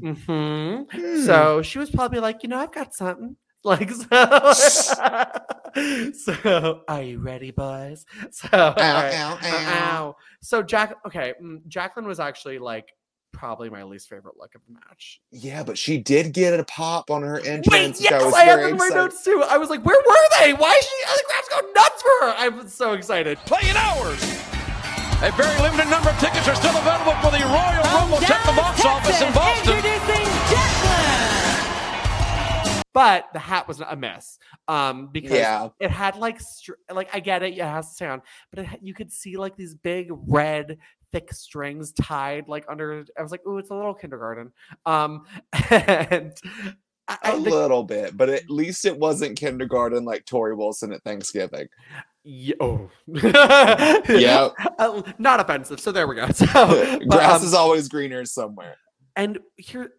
[0.02, 0.12] yeah.
[0.14, 0.86] mhm.
[0.90, 1.22] Hmm.
[1.26, 3.36] So she was probably like, you know, I've got something.
[3.66, 4.06] Like so.
[6.14, 8.06] so are you ready, boys?
[8.32, 9.14] So all right.
[9.16, 10.16] ow, Ow, ow.
[10.42, 12.88] So Jack, okay, mm, Jacqueline was actually like
[13.36, 15.20] probably my least favorite look of the match.
[15.32, 18.00] Yeah, but she did get a pop on her entrance.
[18.00, 19.04] Wait, yes, I was I have very in my excited.
[19.04, 19.44] notes too.
[19.48, 20.54] I was like, where were they?
[20.54, 20.96] Why is she?
[21.06, 22.34] The crowd's going nuts for her.
[22.38, 23.38] I'm so excited.
[23.46, 24.22] playing hours.
[25.24, 28.20] A very limited number of tickets are still available for the Royal Rumble.
[28.20, 29.76] Check the box office in Boston.
[29.76, 31.32] Introducing Jacqueline.
[32.94, 34.40] But the hat was a mess.
[34.70, 35.70] Um, because Yeah.
[35.82, 38.22] it had like str- like I get it, it has sound,
[38.52, 40.78] but it, had- you could see like these big red
[41.16, 43.06] thick strings tied like under.
[43.18, 44.52] I was like, oh, it's a little kindergarten.
[44.86, 45.26] Um,
[45.70, 46.34] and
[47.08, 51.04] I, A the- little bit, but at least it wasn't kindergarten like Torrie Wilson at
[51.04, 51.68] Thanksgiving.
[52.28, 52.90] Yeah, oh.
[53.08, 54.54] Yep.
[54.80, 55.80] Uh, not offensive.
[55.80, 56.28] So there we go.
[56.30, 58.78] So, but, Grass um, is always greener somewhere.
[59.16, 59.92] and here,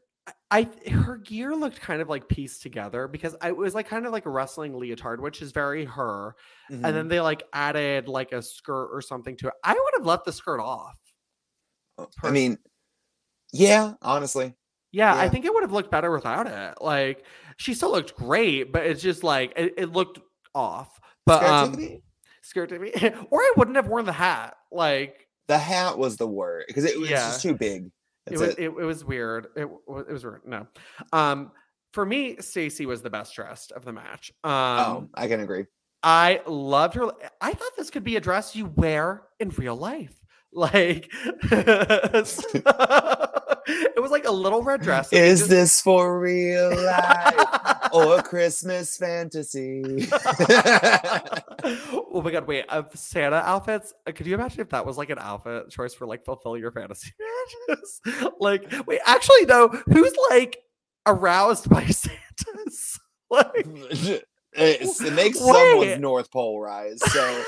[0.50, 4.06] I her gear looked kind of like pieced together because I it was like kind
[4.06, 6.34] of like a wrestling leotard, which is very her.
[6.68, 6.84] Mm-hmm.
[6.84, 9.54] And then they like added like a skirt or something to it.
[9.62, 10.96] I would have left the skirt off.
[12.22, 12.58] I mean,
[13.52, 14.54] yeah, honestly.
[14.92, 16.82] Yeah, I think it would have looked better without it.
[16.82, 17.24] Like
[17.58, 20.20] she still looked great, but it's just like it, it looked
[20.54, 20.98] off.
[21.26, 22.00] But um,
[22.42, 22.92] skirt to me,
[23.30, 24.56] or I wouldn't have worn the hat.
[24.70, 27.28] Like the hat was the word because it was Yeah.
[27.28, 27.90] just too big.
[28.26, 28.58] it was it.
[28.58, 29.48] it, it was weird.
[29.56, 30.42] It, it was weird.
[30.46, 30.66] No,
[31.12, 31.52] um,
[31.92, 34.32] for me, Stacy was the best dressed of the match.
[34.44, 35.66] Um, oh, I can agree.
[36.02, 37.10] I loved her.
[37.40, 40.14] I thought this could be a dress you wear in real life.
[40.58, 41.12] Like
[43.68, 45.12] it was like a little red dress.
[45.12, 50.08] Is just- this for real life or Christmas fantasy?
[51.62, 55.10] oh my god, wait, of Santa outfits, uh, could you imagine if that was like
[55.10, 57.12] an outfit choice for like fulfill your fantasy
[58.40, 60.58] like, wait, actually no, who's like
[61.06, 62.98] aroused by Santas?
[63.30, 63.66] Like
[64.54, 65.52] It's- it makes Wait.
[65.52, 67.00] someone's North Pole rise.
[67.12, 67.44] So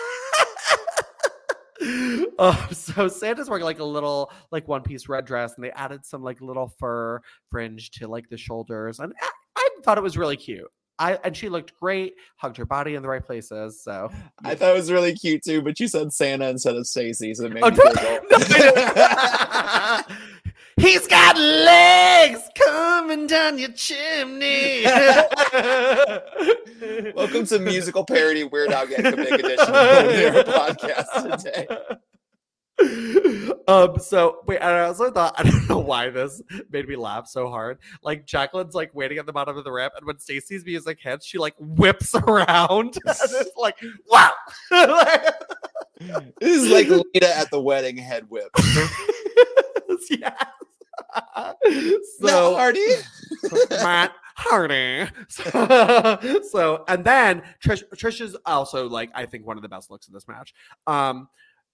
[2.39, 6.05] oh, so Santa's wearing like a little like one piece red dress, and they added
[6.05, 10.17] some like little fur fringe to like the shoulders, and I, I thought it was
[10.17, 10.67] really cute.
[11.01, 13.85] I and she looked great, hugged her body in the right places.
[13.85, 14.11] So
[14.45, 17.45] I thought it was really cute too, but you said Santa instead of Stacy, so
[17.45, 17.93] it made Oh, me no.
[20.79, 24.85] He's got legs coming down your chimney.
[27.15, 31.67] Welcome to musical parody Weird Al Yankovic edition of the podcast today.
[33.67, 37.27] um so wait and i also thought i don't know why this made me laugh
[37.27, 40.65] so hard like jacqueline's like waiting at the bottom of the ramp and when stacy's
[40.65, 43.77] music hits she like whips around and it's like
[44.09, 44.31] wow
[46.41, 48.49] This is like Lita at the wedding head whip.
[50.11, 50.45] yes.
[52.21, 52.87] So so Hardy.
[53.71, 55.09] Matt Hardy.
[55.29, 59.91] So, so and then Trish Trish is also like I think one of the best
[59.91, 60.55] looks in this match.
[60.87, 61.29] Um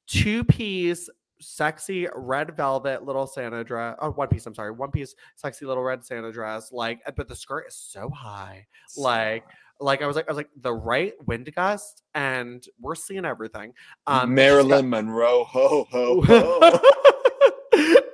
[0.06, 1.08] two piece
[1.40, 3.96] sexy red velvet little Santa dress.
[4.00, 4.70] Oh, one piece, I'm sorry.
[4.70, 6.72] One piece sexy little red Santa dress.
[6.72, 8.66] Like but the skirt is so high.
[8.96, 9.44] Like
[9.80, 13.72] like I was like I was like the right wind gust and we're seeing everything.
[14.06, 15.44] Um she's got- Marilyn Monroe.
[15.44, 16.80] Ho ho ho.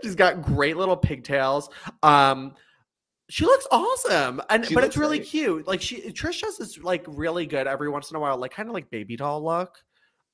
[0.03, 1.69] She's got great little pigtails.
[2.03, 2.55] Um,
[3.29, 5.29] she looks awesome, and She but it's really great.
[5.29, 5.67] cute.
[5.69, 8.69] Like she, Trish does this like really good every once in a while, like kind
[8.69, 9.77] of like baby doll look.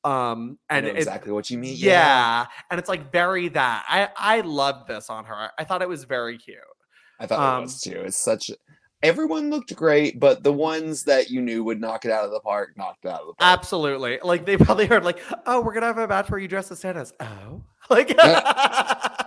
[0.04, 1.74] Um, and it- exactly what you mean.
[1.76, 3.84] yeah, and it's like very that.
[3.88, 5.50] I I love this on her.
[5.58, 6.56] I thought it was very cute.
[7.20, 8.02] I thought Um, it was too.
[8.06, 8.50] It's such.
[9.02, 12.40] Everyone looked great, but the ones that you knew would knock it out of the
[12.40, 13.58] park knocked it out of the park.
[13.58, 14.18] Absolutely.
[14.22, 16.78] Like they probably heard like, oh, we're gonna have a match where you dress as
[16.78, 17.12] Santa's.
[17.20, 18.16] Oh, like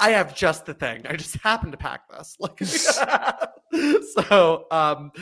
[0.00, 1.06] I have just the thing.
[1.06, 2.36] I just happen to pack this.
[2.40, 2.58] Like
[4.28, 5.12] so um,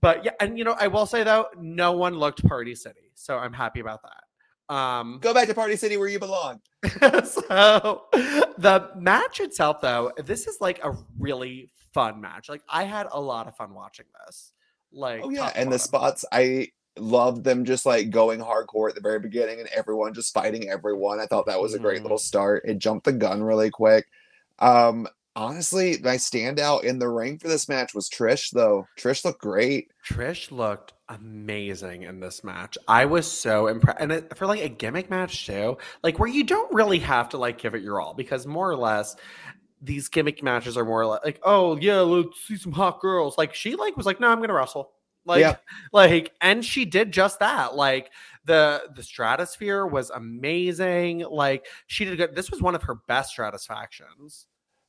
[0.00, 3.10] but yeah, and you know, I will say though, no one looked Party City.
[3.14, 4.74] So I'm happy about that.
[4.74, 6.60] Um Go back to Party City where you belong.
[7.24, 8.04] so
[8.58, 13.20] the match itself though this is like a really fun match like i had a
[13.20, 14.52] lot of fun watching this
[14.92, 19.00] like Oh yeah, and the spots I loved them just like going hardcore at the
[19.00, 21.20] very beginning and everyone just fighting everyone.
[21.20, 22.04] I thought that was a great Mhm.
[22.04, 22.62] little start.
[22.66, 24.06] It jumped the gun really quick.
[24.58, 28.86] Um honestly, my standout in the ring for this match was Trish though.
[28.98, 29.90] Trish looked great.
[30.08, 34.68] trish looked amazing in this match i was so impressed and it, for like a
[34.68, 38.12] gimmick match too like where you don't really have to like give it your all
[38.14, 39.14] because more or less
[39.80, 43.54] these gimmick matches are more like, like oh yeah let's see some hot girls like
[43.54, 44.90] she like was like no i'm gonna wrestle
[45.26, 45.56] like Yeah.
[45.92, 48.10] like and she did just that like
[48.46, 53.36] the the Stratusphere was amazing like she did good this was one of her best
[53.36, 54.46] Stratusfactions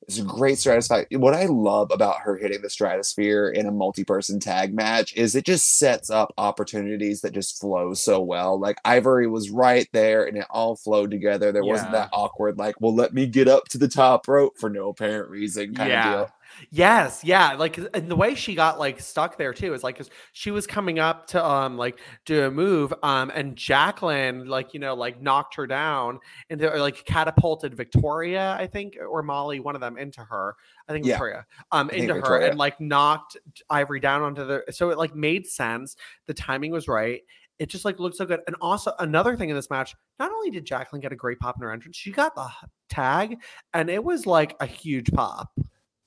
[0.08, 1.18] It's a great Stratusphere.
[1.18, 5.44] What I love about her hitting the Stratusphere in a multi-person tag match is it
[5.44, 8.60] just sets up opportunities that just flow so well.
[8.60, 11.52] Like Ivory was right there and it all flowed together.
[11.52, 14.70] There wasn't that awkward, like, well, let me get up to the top rope for
[14.70, 16.30] no apparent reason kind of deal.
[16.72, 20.02] Yes, yeah, like and the way she got like stuck there too is like
[20.34, 24.80] she was coming up to um like do a move um and Jacqueline like you
[24.80, 29.76] know like knocked her down and or, like catapulted Victoria I think or Molly one
[29.76, 30.56] of them into her
[30.88, 31.14] I think Yeah.
[31.14, 32.50] Victoria um think into her Victoria.
[32.50, 33.38] and like knocked
[33.70, 37.22] Ivory down onto the so it like made sense the timing was right
[37.60, 40.50] it just like looked so good and also another thing in this match not only
[40.50, 42.48] did Jacqueline get a great pop in her entrance she got the
[42.90, 43.38] tag
[43.74, 45.52] and it was like a huge pop.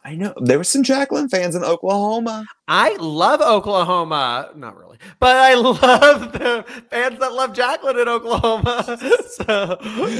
[0.02, 2.46] I know there were some Jacqueline fans in Oklahoma.
[2.66, 4.50] I love Oklahoma.
[4.56, 8.98] Not really, but I love the fans that love Jacqueline in Oklahoma.
[9.30, 9.76] So,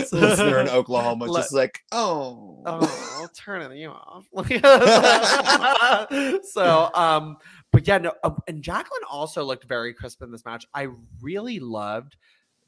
[0.07, 4.27] so Listener in Oklahoma, Let- just like, oh, Oh, I'll turn you off.
[6.45, 7.37] so, um,
[7.73, 10.67] but yeah, no, um, and Jacqueline also looked very crisp in this match.
[10.75, 10.89] I
[11.23, 12.17] really loved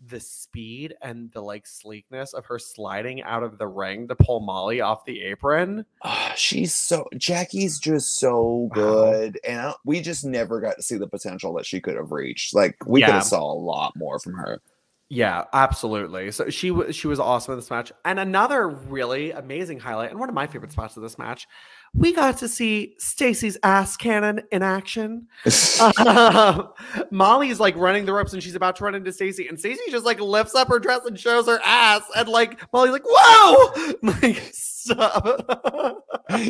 [0.09, 4.41] the speed and the like sleekness of her sliding out of the ring to pull
[4.41, 5.85] Molly off the apron.
[6.03, 8.75] Ah, she's so Jackie's just so Wow.
[8.75, 12.11] good, and I we just never got to see the potential that she could have
[12.11, 12.55] reached.
[12.55, 14.61] Like we could have saw a lot more from her.
[15.09, 16.31] Yeah, absolutely.
[16.33, 17.93] So she was she was awesome in this match.
[18.05, 21.47] And another really amazing highlight, and one of my favorite spots of this match,
[21.94, 25.28] we got to see Stacy's ass cannon in action.
[25.98, 26.68] Um,
[27.11, 30.05] Molly's like running the ropes and she's about to run into Stacy, and Stacy just
[30.05, 34.40] like lifts up her dress and shows her ass, and like Molly's like, "Whoa!" like
[34.52, 35.48] stop.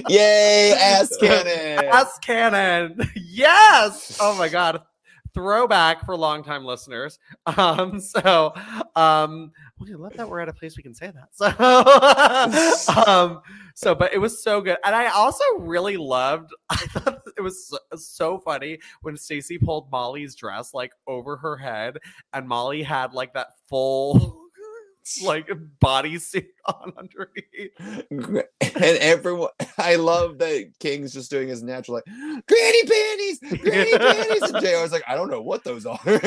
[0.09, 1.85] Yay, ass cannon!
[1.87, 2.99] ass cannon.
[3.17, 4.19] Yes.
[4.21, 4.83] Oh my god.
[5.35, 7.19] Throwback for longtime listeners.
[7.59, 8.53] Um, so
[8.97, 11.29] um we love that we're at a place we can say that.
[12.85, 13.41] So um
[13.75, 14.79] so but it was so good.
[14.85, 19.91] And I also really loved I thought it was so, so funny when Stacy pulled
[19.91, 21.99] Molly's dress like over her head
[22.33, 24.42] and Molly had like that full
[25.25, 25.49] like
[25.81, 27.73] bodysuit on underneath.
[28.61, 32.05] and everyone, I love that King's just doing his natural like
[32.47, 35.99] granny panties, granny panties, and JR's like, I don't know what those are.
[36.07, 36.25] it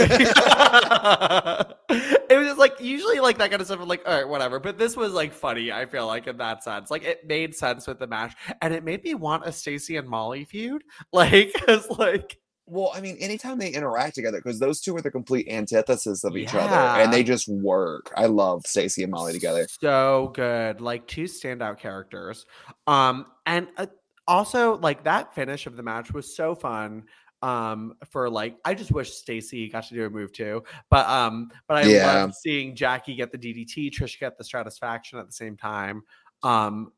[2.37, 3.79] was just like usually like that kind of stuff.
[3.79, 4.59] I'm like, all right, whatever.
[4.59, 5.71] But this was like funny.
[5.71, 8.83] I feel like in that sense, like it made sense with the match, and it
[8.83, 10.83] made me want a Stacy and Molly feud.
[11.13, 15.11] Like, it's like well, I mean, anytime they interact together, because those two are the
[15.11, 18.11] complete antithesis of each other, and they just work.
[18.17, 19.67] I love Stacy and Molly together.
[19.79, 20.81] So good.
[20.81, 22.45] Like two standout characters.
[22.87, 23.85] Um and uh,
[24.27, 27.03] also like that finish of the match was so fun.
[27.41, 30.63] Um for like I just wish Stacy got to do a move too.
[30.89, 32.23] But um but I Yeah.
[32.23, 36.01] love seeing Jackie get the DDT, Trish get the Stratusfaction at the same time.
[36.41, 36.91] Um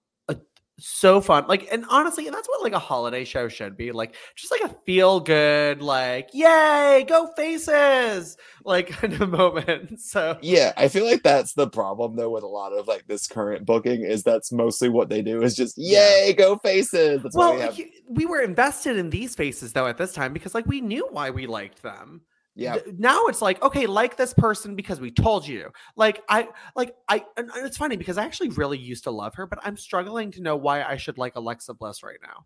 [0.80, 4.52] so fun like and honestly that's what like a holiday show should be like just
[4.52, 10.88] like a feel good like yay go faces like kind of moment so Yeah, I
[10.88, 14.24] feel like that's the problem though with a lot of like this current booking is
[14.24, 17.24] that's mostly what they do is just yay, go faces.
[17.24, 17.80] That's well we have.
[18.10, 21.30] we were invested in these faces though at this time because like we knew why
[21.30, 22.22] we liked them
[22.58, 26.96] Yeah, now it's like okay like this person because we told you like i like
[27.08, 27.24] i
[27.58, 30.56] it's funny because i actually really used to love her but i'm struggling to know
[30.56, 32.46] why i should like alexa bliss right now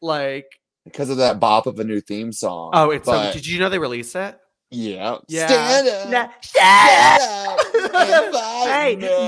[0.00, 0.46] like
[0.84, 2.70] because of that bop of a new theme song.
[2.72, 4.38] oh it's so did you know they released it
[4.70, 5.16] yeah.
[5.28, 5.46] Yeah.
[5.46, 6.10] Stand up.
[6.10, 9.18] Nah, Stand shut up and fight hey nah.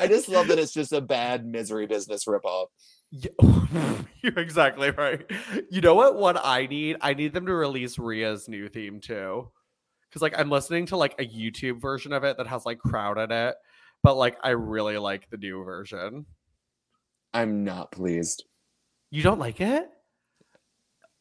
[0.00, 2.66] I just love that it's just a bad misery business ripoff.
[3.10, 3.30] Yeah,
[4.22, 5.24] You're exactly right.
[5.70, 6.16] You know what?
[6.16, 9.50] What I need, I need them to release Rhea's new theme too,
[10.08, 13.18] because like I'm listening to like a YouTube version of it that has like crowd
[13.18, 13.54] in it,
[14.02, 16.26] but like I really like the new version.
[17.32, 18.44] I'm not pleased.
[19.10, 19.88] You don't like it?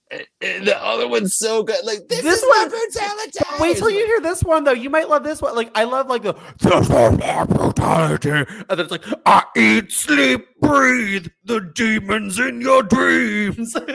[0.10, 1.84] And the other one's so good.
[1.84, 3.40] Like this, This one- brutality.
[3.60, 4.72] Wait till you hear this one though.
[4.72, 5.54] You might love this one.
[5.56, 9.92] Like I love like the "This is my brutality," and then it's like I eat,
[9.92, 13.76] sleep, breathe the demons in your dreams.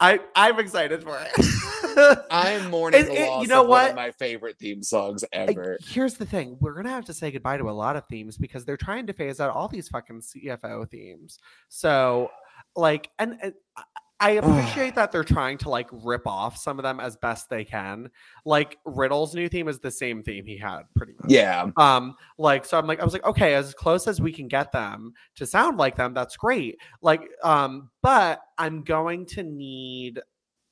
[0.00, 2.18] I I'm excited for it.
[2.30, 3.90] I'm mourning It- the loss you know of one what?
[3.90, 5.78] of my favorite theme songs ever.
[5.84, 8.64] Here's the thing: we're gonna have to say goodbye to a lot of themes because
[8.64, 11.38] they're trying to phase out all these fucking CFO themes.
[11.68, 12.30] So,
[12.76, 13.82] like, and, and uh,
[14.20, 17.64] I- appreciate that they're trying to like rip off some of them as best they
[17.64, 18.10] can.
[18.44, 21.30] Like Riddle's new theme is the same theme he had, pretty much.
[21.30, 21.70] Yeah.
[21.76, 24.72] Um, like so, I'm like, I was like, okay, as close as we can get
[24.72, 26.78] them to sound like them, that's great.
[27.00, 30.20] Like, um, but I'm going to need.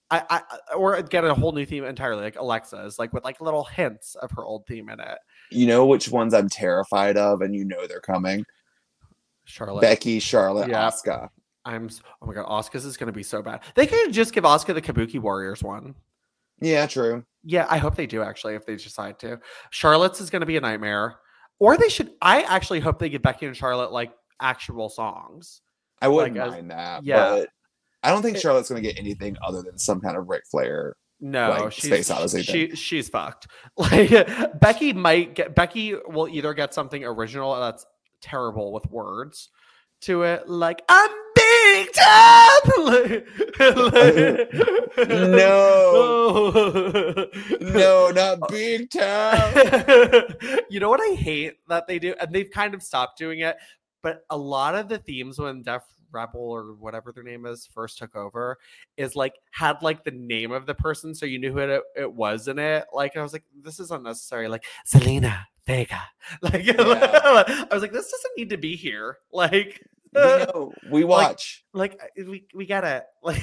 [0.09, 3.65] I, I or get a whole new theme entirely like Alexa's like with like little
[3.65, 5.19] hints of her old theme in it.
[5.51, 8.45] You know which ones I'm terrified of, and you know they're coming.
[9.47, 10.89] Charlotte, Becky, Charlotte, Yeah.
[10.89, 11.29] Asuka.
[11.67, 11.91] I'm
[12.23, 13.61] oh my god, Asuka's is gonna be so bad.
[13.75, 15.95] They could just give Oscar the Kabuki Warriors one.
[16.61, 17.25] Yeah, true.
[17.45, 19.39] Yeah, I hope they do actually if they decide to.
[19.71, 21.17] Charlotte's is gonna be a nightmare,
[21.59, 22.13] or they should.
[22.23, 25.61] I actually hope they give Becky and Charlotte like actual songs.
[26.01, 27.05] I wouldn't Like, as- mind that.
[27.05, 27.17] yeah.
[27.31, 27.49] But
[28.03, 30.43] I don't think It- Charlotte's going to get anything other than some kind of Ric
[30.51, 30.95] Flair.
[31.21, 33.47] No, Like, she's Space Odyssey she, she's fucked.
[33.79, 37.87] Like Becky might get Becky will either get something original that's
[38.21, 39.49] terrible with words
[40.03, 41.11] to it, like I'm
[41.75, 43.23] big time.
[45.09, 47.29] No.
[47.61, 49.55] No, not big time.
[50.71, 53.57] you know what I hate that they do, and they've kind of stopped doing it.
[54.03, 57.99] But a lot of the themes when Def Rebel or whatever their name is first
[57.99, 58.59] took over
[58.97, 62.13] is like had like the name of the person, so you knew who it, it
[62.13, 62.85] was in it.
[62.93, 64.49] Like I was like, this is unnecessary.
[64.49, 66.03] Like Zelina Vega.
[66.43, 69.19] Like I was like, this doesn't need to be here.
[69.33, 69.83] Like.
[70.17, 70.23] We
[70.55, 70.73] know.
[70.91, 71.65] We watch.
[71.75, 73.41] like uh, we we get it like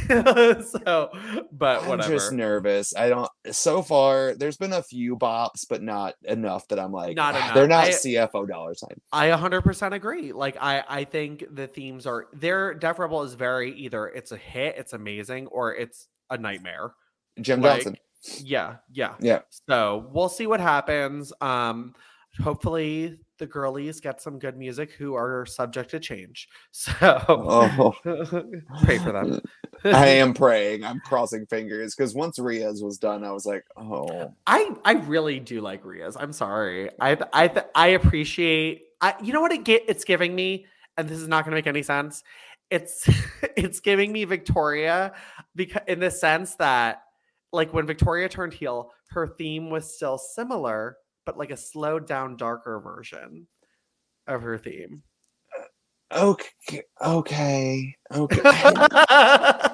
[0.63, 1.09] so
[1.51, 2.95] but I'm whatever just nervous.
[2.95, 3.29] I don't.
[3.51, 7.51] So far, there's been a few bops, but not enough that I'm like, Not "Ah,
[7.53, 8.99] they're not I- CFO dollar sign.
[9.11, 10.31] I 100% agree.
[10.33, 14.37] Like I I think the themes are their Def Rebel is very either it's a
[14.37, 16.93] hit, it's amazing, or it's a nightmare.
[17.39, 17.97] Jim Like, Johnston.
[18.45, 19.15] Yeah, yeah.
[19.19, 19.39] Yeah.
[19.67, 21.33] So we'll see what happens.
[21.41, 21.93] Um
[22.41, 26.47] hopefully the girlies get some good music who are subject to change.
[26.71, 26.93] So
[27.27, 27.93] Oh,
[28.83, 29.41] pray for them.
[29.83, 30.83] I am praying.
[30.83, 35.39] I'm crossing fingers because once Rhea's was done, I was like, oh, I I really
[35.39, 36.15] do like Rhea's.
[36.15, 36.89] I'm sorry.
[36.99, 38.83] I I I appreciate.
[39.01, 40.65] I you know what it get it's giving me,
[40.97, 42.23] and this is not going to make any sense.
[42.69, 43.09] It's
[43.57, 45.13] it's giving me Victoria
[45.55, 47.03] because in the sense that
[47.51, 52.37] like when Victoria turned heel, her theme was still similar, but like a slowed down,
[52.37, 53.47] darker version
[54.27, 55.03] of her theme.
[56.11, 58.39] Uh, okay, okay, okay.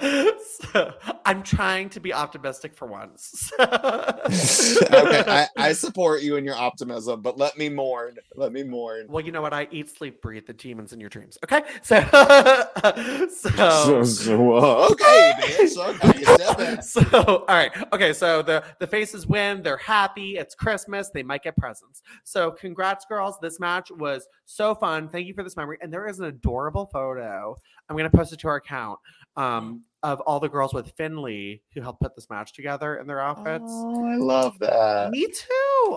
[0.00, 0.92] so,
[1.24, 3.50] I'm trying to be optimistic for once.
[3.60, 8.16] okay, I, I support you in your optimism, but let me mourn.
[8.36, 9.06] Let me mourn.
[9.08, 9.52] well, you know what?
[9.52, 11.38] I eat, sleep, breathe the demons in your dreams.
[11.44, 12.00] Okay, so
[13.30, 14.04] so.
[14.04, 15.76] so, uh, okay, bitch.
[15.76, 16.82] Okay, step back.
[16.82, 21.42] so all right okay so the the faces win they're happy it's christmas they might
[21.42, 25.78] get presents so congrats girls this match was so fun thank you for this memory
[25.80, 27.54] and there is an adorable photo
[27.88, 28.98] i'm going to post it to our account
[29.36, 33.20] um of all the girls with Finlay who helped put this match together in their
[33.20, 35.10] outfits Oh, I love that.
[35.10, 35.46] me too.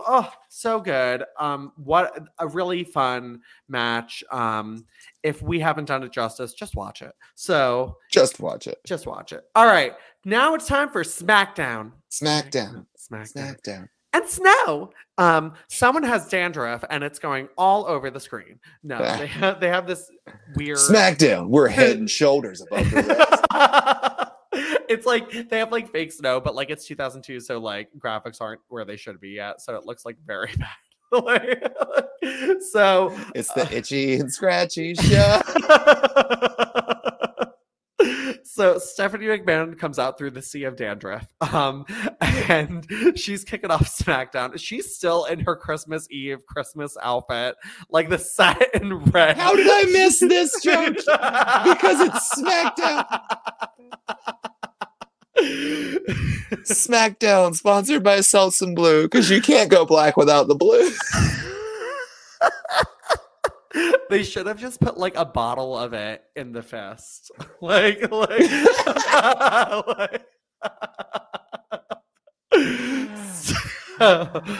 [0.05, 1.23] Oh, so good.
[1.39, 4.23] Um, what a really fun match.
[4.31, 4.85] Um,
[5.23, 7.13] if we haven't done it justice, just watch it.
[7.35, 8.79] So Just watch it.
[8.85, 9.43] just watch it.
[9.55, 9.93] All right.
[10.25, 11.91] Now it's time for SmackDown.
[12.11, 12.85] Smackdown.
[12.99, 13.33] SmackDown.
[13.65, 13.87] Smackdown.
[14.15, 14.91] And snow.
[15.17, 18.59] Um, someone has dandruff and it's going all over the screen.
[18.83, 20.09] No, they have they have this
[20.55, 21.47] weird Smackdown.
[21.49, 22.95] We're head and shoulders above the
[23.51, 23.92] rest.
[24.93, 28.61] It's like they have like fake snow, but like it's 2002, so like graphics aren't
[28.69, 29.61] where they should be yet.
[29.61, 30.69] So it looks like very bad.
[32.71, 35.41] So It's the itchy and scratchy show.
[38.43, 41.85] so Stephanie McMahon comes out through the sea of dandruff, um,
[42.21, 44.57] and she's kicking off SmackDown.
[44.57, 47.55] She's still in her Christmas Eve Christmas outfit,
[47.89, 49.37] like the satin red.
[49.37, 50.95] How did I miss this joke?
[50.95, 53.05] Because it's SmackDown.
[56.63, 60.91] Smackdown, sponsored by Selsun Blue, because you can't go black without the blue.
[64.09, 67.31] they should have just put like a bottle of it in the fist,
[67.61, 68.39] like like.
[69.97, 70.25] like
[73.31, 73.55] so,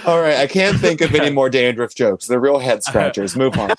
[0.05, 2.27] All right, I can't think of any more dandruff jokes.
[2.27, 3.35] They're real head scratchers.
[3.35, 3.71] Move on.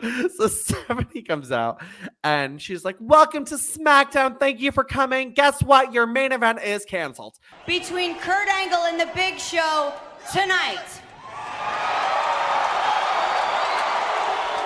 [0.36, 1.82] so, Stephanie comes out
[2.24, 4.38] and she's like, Welcome to SmackDown.
[4.38, 5.32] Thank you for coming.
[5.32, 5.92] Guess what?
[5.92, 7.38] Your main event is canceled.
[7.66, 9.92] Between Kurt Angle and the Big Show
[10.32, 10.84] tonight.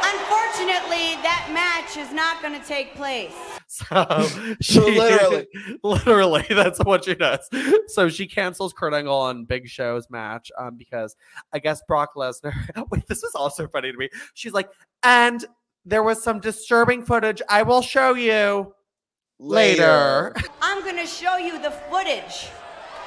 [0.03, 3.50] Unfortunately, that match is not going to take place.
[3.91, 4.27] So
[4.61, 5.47] she Literally.
[5.85, 7.49] literally, that's what she does.
[7.87, 11.14] So she cancels Kurt Angle on Big Show's match um, because
[11.53, 12.53] I guess Brock Lesnar.
[12.91, 14.09] Wait, this is also funny to me.
[14.35, 14.68] She's like,
[15.05, 15.45] and
[15.85, 17.41] there was some disturbing footage.
[17.49, 18.75] I will show you
[19.39, 20.35] later.
[20.61, 22.49] I'm going to show you the footage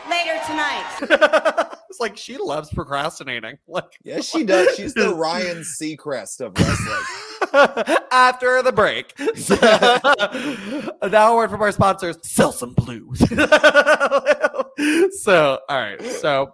[0.10, 1.80] later tonight.
[1.90, 3.58] it's like she loves procrastinating.
[3.68, 4.76] Like Yes, she does.
[4.78, 7.33] She's the Ryan Seacrest of wrestling.
[8.12, 9.14] after the break.
[9.36, 9.56] So,
[11.08, 13.20] now a word from our sponsors, Selsun Blues.
[15.22, 16.02] so, all right.
[16.02, 16.54] So,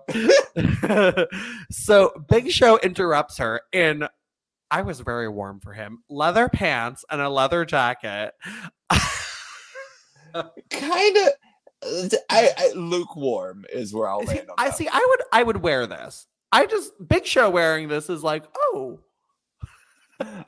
[1.72, 4.08] so Big Show interrupts her in,
[4.70, 8.34] I was very warm for him, leather pants and a leather jacket.
[10.70, 11.28] kind of.
[12.30, 14.78] I, I lukewarm is where I'll land on I that.
[14.78, 14.89] see.
[14.91, 16.28] I would, I would wear this.
[16.52, 19.00] I just Big Show wearing this is like, oh,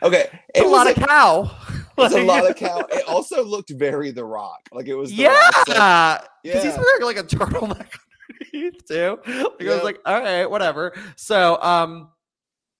[0.03, 1.51] Okay, a it was lot a, of cow.
[1.97, 2.79] it's a lot of cow.
[2.91, 5.15] It also looked very The Rock, like it was.
[5.15, 6.79] The Rock's, like- Yeah, because he's Yeah.
[6.81, 7.87] wearing like a turtleneck
[8.53, 9.19] underneath too.
[9.25, 10.93] Like I was like, all right, whatever.
[11.15, 12.09] So um,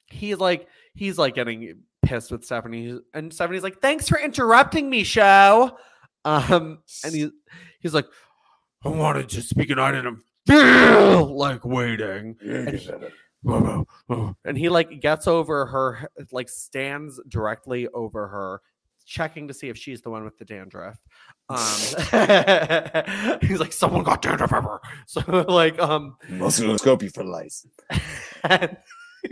[0.07, 5.03] he's like, he's like getting pissed with Stephanie, and Stephanie's like, thanks for interrupting me,
[5.03, 5.77] show.
[6.25, 7.29] Um, and he
[7.79, 8.05] he's like,
[8.83, 12.35] I wanted to speak and I didn't feel like waiting.
[12.41, 12.89] He,
[14.45, 18.61] and he like gets over her, like stands directly over her,
[19.05, 20.97] checking to see if she's the one with the dandruff.
[21.49, 21.57] Um,
[23.41, 24.79] he's like, someone got dandruff ever.
[25.07, 27.65] So like, um, Musculoscope you for lice.
[28.43, 28.77] and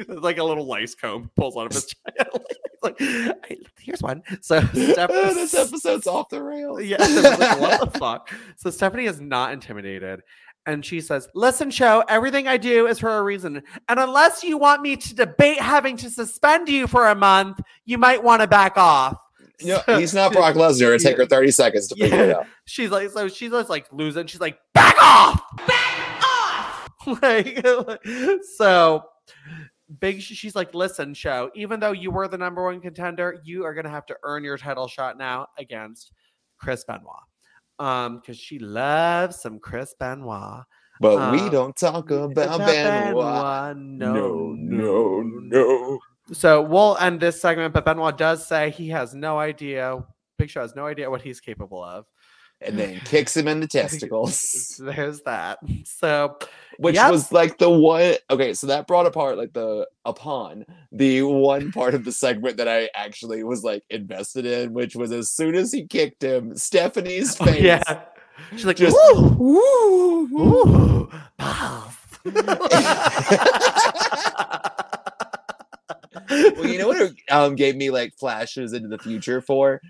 [0.07, 2.39] like a little lice comb pulls out of his chest.
[2.84, 2.99] like,
[3.80, 4.22] here's one.
[4.41, 6.84] So Steph- this episode's off the rails.
[6.84, 8.32] yeah, like, what the fuck?
[8.57, 10.22] So Stephanie is not intimidated.
[10.70, 13.63] And she says, Listen, show, everything I do is for a reason.
[13.88, 17.97] And unless you want me to debate having to suspend you for a month, you
[17.97, 19.17] might want to back off.
[19.59, 20.89] You know, he's not Brock Lesnar.
[20.89, 22.45] It'd take her 30 seconds to figure it out.
[22.65, 24.28] She's like, so she's just like losing.
[24.28, 25.41] She's like, back off!
[25.65, 27.22] Back off!
[27.24, 27.65] like,
[28.57, 29.03] so
[29.99, 33.74] big she's like listen show even though you were the number one contender you are
[33.74, 36.11] gonna have to earn your title shot now against
[36.59, 37.24] chris benoit
[37.80, 40.64] um because she loves some chris benoit
[41.02, 43.76] But we Uh, don't talk about About Benoit.
[43.78, 46.00] no no, no.
[46.34, 50.04] so we'll end this segment but benoit does say he has no idea
[50.38, 52.06] big show has no idea what he's capable of
[52.62, 54.76] and then kicks him in the testicles.
[54.84, 55.60] There's that.
[55.86, 56.38] So
[56.78, 57.12] which Yep.
[57.12, 61.93] was like the one okay so that brought apart like the upon the one part
[61.93, 65.74] of the segment that i actually was like invested in which was as soon as
[65.74, 68.01] he kicked him stephanie's oh, face yeah.
[68.51, 71.93] She's like, just "Woo, ooh, balls."
[76.30, 79.82] well you know what it um gave me like flashes into the future for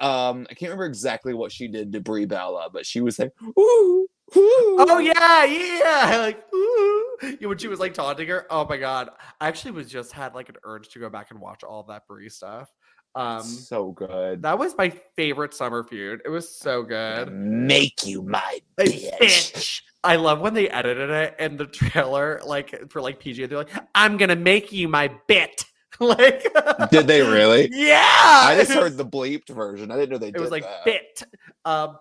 [0.00, 3.32] um i can't remember exactly what she did to brie bella but she was like
[3.58, 4.76] ooh, ooh.
[4.78, 6.18] Oh yeah, yeah.
[6.18, 7.04] Like, ooh.
[7.40, 8.46] Yeah, when she was like taunting her.
[8.50, 9.10] Oh my god.
[9.40, 12.06] I actually was just had like an urge to go back and watch all that
[12.06, 12.70] Brie stuff.
[13.14, 16.20] Um so good that was my favorite summer feud.
[16.24, 17.32] It was so good.
[17.32, 19.18] make you my bitch.
[19.18, 19.82] bitch.
[20.04, 23.46] I love when they edited it in the trailer, like for like PG.
[23.46, 25.64] They're like, "I'm gonna make you my bit."
[26.00, 26.46] like,
[26.90, 29.90] did they really Yeah, I just heard the bleeped version.
[29.90, 30.36] I didn't know they did.
[30.36, 30.84] it was like that.
[30.84, 31.22] bit.
[31.64, 31.98] Um,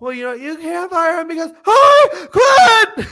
[0.00, 2.26] well, you know, you can't fire him because hi,
[2.94, 3.06] quit.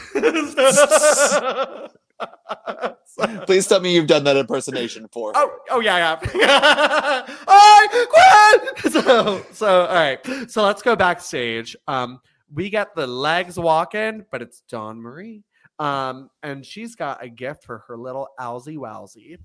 [3.46, 5.34] Please tell me you've done that impersonation for her.
[5.36, 7.24] Oh, oh yeah, yeah.
[7.48, 8.92] I quit.
[8.92, 10.18] So, so all right.
[10.48, 11.76] So let's go backstage.
[11.88, 12.20] Um,
[12.52, 15.42] we get the legs walking, but it's Dawn Marie.
[15.78, 19.38] Um, and she's got a gift for her little Owsy Wowsy,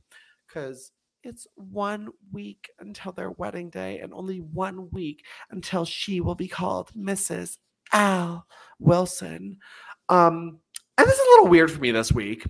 [0.47, 0.91] because
[1.23, 6.47] it's one week until their wedding day, and only one week until she will be
[6.47, 7.57] called Mrs.
[7.91, 8.45] Al
[8.79, 9.57] Wilson.
[10.09, 10.59] Um,
[10.97, 12.47] and this is a little weird for me this week.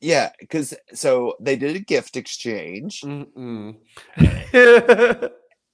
[0.00, 3.76] Yeah, because so they did a gift exchange, and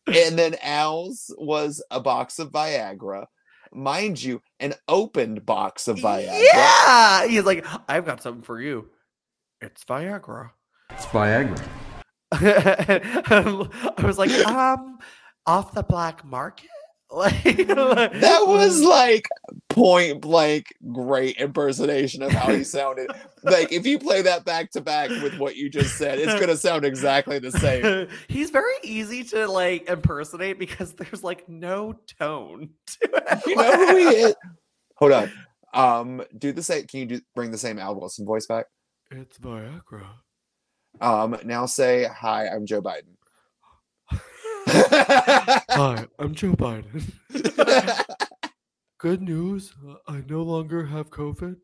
[0.06, 3.26] then Al's was a box of Viagra.
[3.72, 6.42] Mind you, an opened box of Viagra.
[6.52, 8.88] Yeah, he's like, I've got something for you.
[9.60, 10.50] It's Viagra.
[10.90, 11.62] It's Viagra.
[12.32, 14.98] I was like, um,
[15.46, 16.68] off the black market.
[17.08, 19.28] Like That was like
[19.68, 23.12] point blank great impersonation of how he sounded.
[23.44, 26.56] like if you play that back to back with what you just said, it's gonna
[26.56, 28.08] sound exactly the same.
[28.26, 33.46] He's very easy to like impersonate because there's like no tone to it.
[33.46, 34.34] You know who he is?
[34.96, 35.32] Hold on.
[35.74, 36.88] Um, do the same.
[36.88, 38.66] Can you do bring the same Al Wilson voice back?
[39.12, 40.08] It's Viagra.
[41.00, 42.48] Um, now say hi.
[42.48, 43.14] I'm Joe Biden.
[44.68, 47.04] Hi, I'm Joe Biden.
[48.98, 49.72] Good news.
[50.08, 51.56] I no longer have COVID.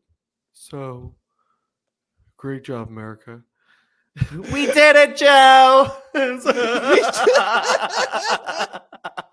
[0.53, 1.15] So,
[2.37, 3.41] great job, America.
[4.53, 5.91] we did it, Joe.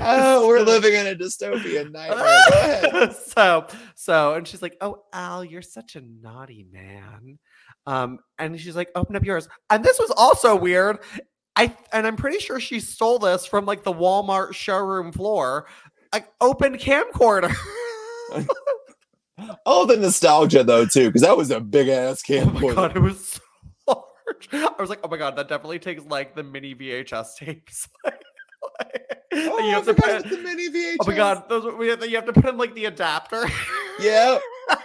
[0.00, 3.10] oh, we're living in a dystopian nightmare.
[3.26, 7.38] So so and she's like oh al you're such a naughty man.
[7.86, 10.98] Um and she's like open up yours and this was also weird.
[11.56, 15.66] I and i'm pretty sure she stole this from like the walmart showroom floor
[16.12, 17.54] like open camcorder.
[19.66, 22.74] Oh, the nostalgia though too, because that was a big ass oh camcorder.
[22.74, 23.40] god it was so
[24.26, 24.48] large.
[24.50, 27.86] I was like oh my god that definitely takes like the mini vhs tapes
[29.36, 30.96] Oh, you I have to put the mini VHS.
[31.00, 33.44] Oh my god, those we have, you have to put in like the adapter.
[34.00, 34.38] Yeah.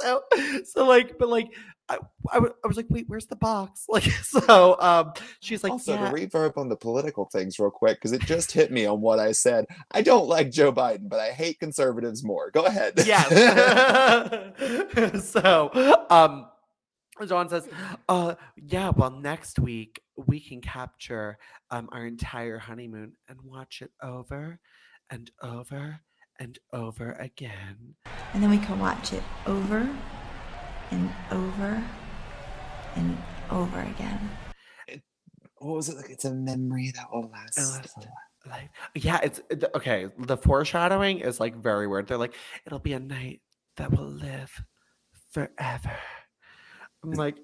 [0.00, 0.22] so
[0.64, 1.52] so like but like
[1.88, 1.98] I,
[2.30, 6.10] I, I was like wait where's the box like so um she's like also, yeah.
[6.10, 9.18] to reverb on the political things real quick, because it just hit me on what
[9.18, 9.66] I said.
[9.90, 12.50] I don't like Joe Biden, but I hate conservatives more.
[12.50, 12.94] Go ahead.
[13.04, 13.28] yes
[15.30, 16.46] so um
[17.28, 17.68] Dawn says
[18.08, 21.38] uh yeah well next week we can capture
[21.70, 24.58] um our entire honeymoon and watch it over
[25.10, 26.00] and over
[26.38, 27.94] and over again
[28.34, 29.88] And then we can watch it over
[30.90, 31.82] and over
[32.96, 33.16] and
[33.50, 34.30] over again.
[35.58, 36.10] what was it like?
[36.10, 37.58] It's a memory that will last.
[37.58, 37.94] last.
[37.94, 38.10] forever.
[38.50, 42.34] like yeah it's it- okay the foreshadowing is like very weird they're like
[42.66, 43.40] it'll be a night
[43.76, 44.50] that will live
[45.30, 45.92] forever
[47.02, 47.36] i'm like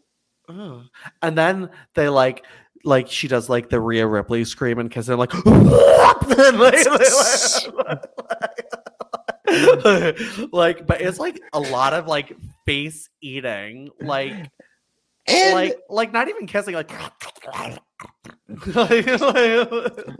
[0.48, 0.82] oh
[1.22, 2.44] and then they like
[2.84, 5.46] like she does like the Rhea Ripley screaming because they're like, like,
[10.52, 12.36] like, but it's like a lot of like
[12.66, 14.32] face eating, like,
[15.26, 16.90] And like, like not even kissing, like,
[18.74, 19.06] like,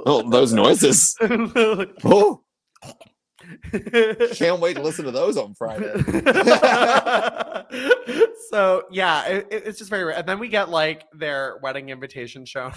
[0.07, 1.17] oh, those noises.
[1.21, 2.43] Oh,
[4.35, 5.93] can't wait to listen to those on Friday.
[8.51, 10.17] so yeah, it, it- it's just very rare.
[10.17, 12.73] And then we get like their wedding invitation shown,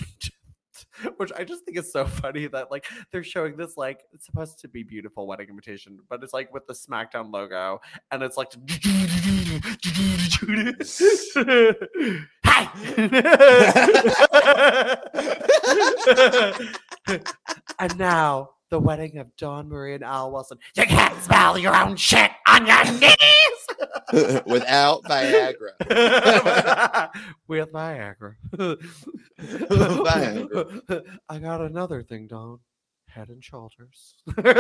[1.18, 4.60] which I just think is so funny that like they're showing this like it's supposed
[4.60, 7.80] to be beautiful wedding invitation, but it's like with the SmackDown logo,
[8.12, 8.52] and it's like
[17.80, 20.58] and now the wedding of Dawn Marie and Al Wilson.
[20.76, 23.12] You can't smell your own shit on your knees
[24.48, 25.74] Without Viagra.
[27.48, 28.36] with Viagra.
[29.40, 31.04] Viagra.
[31.30, 32.60] I got another thing, Dawn.
[33.08, 34.16] Head and shoulders.
[34.38, 34.56] Rubbing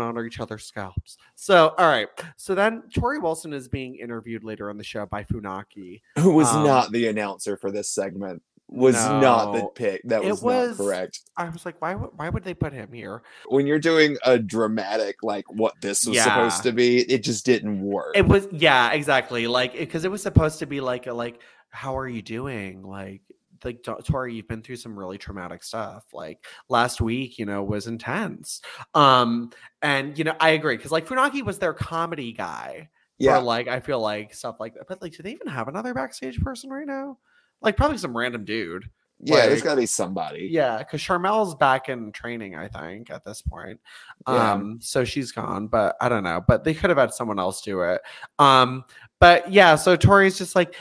[0.00, 1.16] on each other's scalps.
[1.36, 2.08] So, all right.
[2.36, 6.00] So then Torrie Wilson is being interviewed later on the show by Funaki.
[6.18, 8.42] Who was Um, not the announcer for this segment.
[8.68, 10.00] Was not the pick.
[10.04, 11.20] That was, was- not correct.
[11.36, 13.22] I was like, why would why would they put him here?
[13.48, 16.24] When you're doing a dramatic like what this was Yeah.
[16.24, 18.16] supposed to be, it just didn't work.
[18.16, 19.46] It was yeah, exactly.
[19.46, 22.82] Like because it was supposed to be like a like, how are you doing?
[22.82, 23.20] Like
[23.64, 26.04] like Torrie, you've been through some really traumatic stuff.
[26.14, 28.60] Like last week, you know, was intense.
[28.94, 29.50] Um,
[29.82, 32.88] and you know, I agree because like Funaki was their comedy guy.
[33.18, 33.36] yeah.
[33.36, 34.88] For like, I feel like stuff like that.
[34.88, 37.18] But like, do they even have another backstage person right now?
[37.62, 38.88] Like probably some random dude.
[39.20, 40.48] yeah, there's like- gotta be somebody.
[40.50, 43.80] Yeah, because Charmel's back in training, I think, at this point.
[44.28, 44.52] Yeah.
[44.52, 46.42] Um, so she's gone, but I don't know.
[46.46, 48.00] But they could have had someone else do it.
[48.38, 48.84] Um,
[49.20, 50.74] but yeah, so Torrie's just like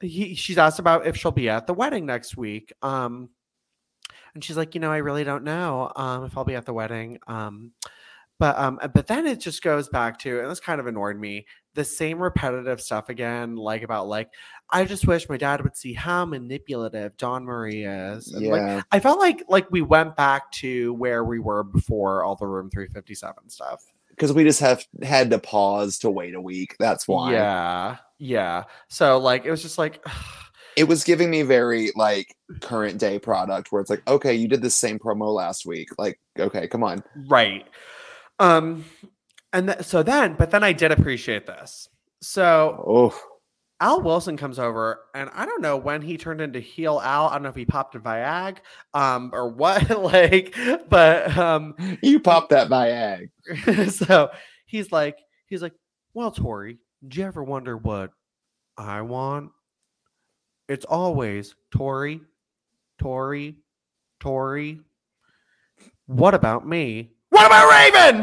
[0.00, 2.72] he she's asked about if she'll be at the wedding next week.
[2.82, 3.30] Um,
[4.34, 6.74] and she's like, you know, I really don't know um if I'll be at the
[6.74, 7.18] wedding.
[7.26, 7.72] Um,
[8.38, 11.46] but um, but then it just goes back to, and this kind of annoyed me,
[11.76, 14.28] the same repetitive stuff again, like about like,
[14.70, 18.32] I just wish my dad would see how manipulative Dawn Marie is.
[18.32, 18.82] And, like, Yeah.
[18.90, 22.68] I felt like like we went back to where we were before all the room
[22.70, 23.84] 357 stuff.
[24.10, 26.74] Because we just have had to pause to wait a week.
[26.80, 27.30] That's why.
[27.32, 27.96] Yeah.
[28.18, 28.64] Yeah.
[28.88, 30.04] So like it was just like
[30.76, 34.60] It was giving me very like current day product where it's like, okay, you did
[34.60, 35.88] the same promo last week.
[35.96, 37.02] Like, okay, come on.
[37.28, 37.66] right.
[38.38, 38.84] Um
[39.56, 41.88] and th- so then but then I did appreciate this.
[42.20, 43.20] So Oh,
[43.80, 47.28] Al Wilson comes over, and I don't know when he turned into heel Al.
[47.28, 48.58] I don't know if he popped a Viag,
[48.94, 50.56] um, or what, like,
[50.88, 53.28] but um, you popped that Viag.
[53.92, 54.30] so
[54.64, 55.74] he's like, he's like,
[56.14, 58.12] well, Torrie, do you ever wonder what
[58.78, 59.50] I want?
[60.68, 62.20] It's always Torrie,
[63.00, 63.56] Torrie,
[64.20, 64.80] Torrie.
[66.06, 67.15] What about me?
[67.36, 68.16] What about Raven?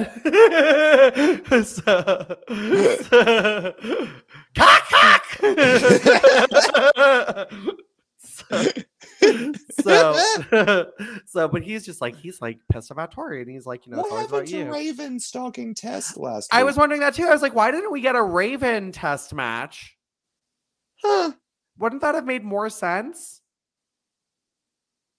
[1.64, 1.82] so,
[3.04, 3.74] so,
[4.56, 5.24] cock, cock.
[8.20, 8.56] so,
[9.82, 10.92] so,
[11.28, 14.00] so, but he's just like he's like pissed about Torrie, and he's like, you know,
[14.00, 14.72] what happened about to you.
[14.72, 16.68] Raven stalking Test last I week?
[16.68, 17.26] was wondering that too.
[17.28, 19.96] I was like, why didn't we get a Raven test match?
[21.04, 21.34] Huh.
[21.78, 23.42] Wouldn't that have made more sense?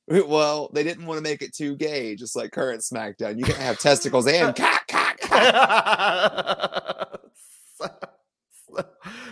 [0.27, 3.39] Well, they didn't want to make it too gay, just like current SmackDown.
[3.39, 7.21] You can have testicles and cock, cock, cock.
[7.77, 7.87] so,
[8.77, 8.85] so-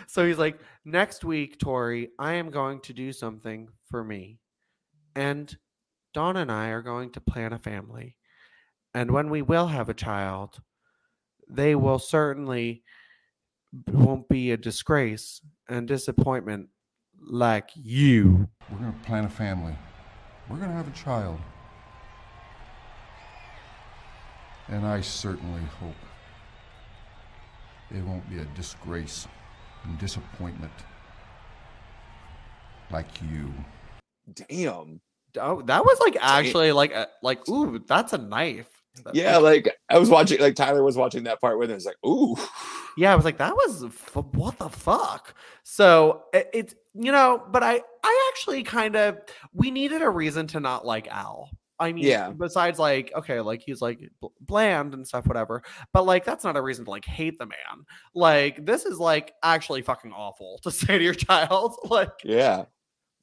[0.07, 4.39] so he's like, next week, Torrie, I am going to do something for me.
[5.17, 5.55] And
[6.13, 8.17] Dawn and I are going to plan a family.
[8.95, 10.61] And when we will have a child,
[11.49, 12.83] they will certainly
[13.91, 16.69] won't be a disgrace and disappointment
[17.19, 18.49] like you.
[18.71, 19.75] We're going to plan a family.
[20.49, 21.39] We're going to have a child.
[24.69, 25.95] And I certainly hope
[27.91, 29.29] it won't be a disgrace
[29.85, 30.73] and disappointment
[32.91, 33.53] like you.
[34.33, 35.01] Damn.
[35.39, 38.82] Oh, that was like actually like a, like ooh, that's a knife.
[39.13, 41.75] Yeah, like I was watching, like Tyler was watching that part with it.
[41.75, 42.37] It's like, ooh.
[42.97, 45.35] yeah, I was like, that was f- what the fuck.
[45.63, 49.19] So it, it's you know, but I I actually kind of
[49.55, 51.51] we needed a reason to not like Al.
[51.81, 52.31] I mean, Yeah.
[52.31, 53.99] Besides, like, okay, like he's like
[54.41, 55.65] bland and stuff, whatever.
[55.93, 57.85] But like, that's not a reason to like hate the man.
[58.15, 61.75] Like, this is like actually fucking awful to say to your child.
[61.85, 62.67] Like, Yeah.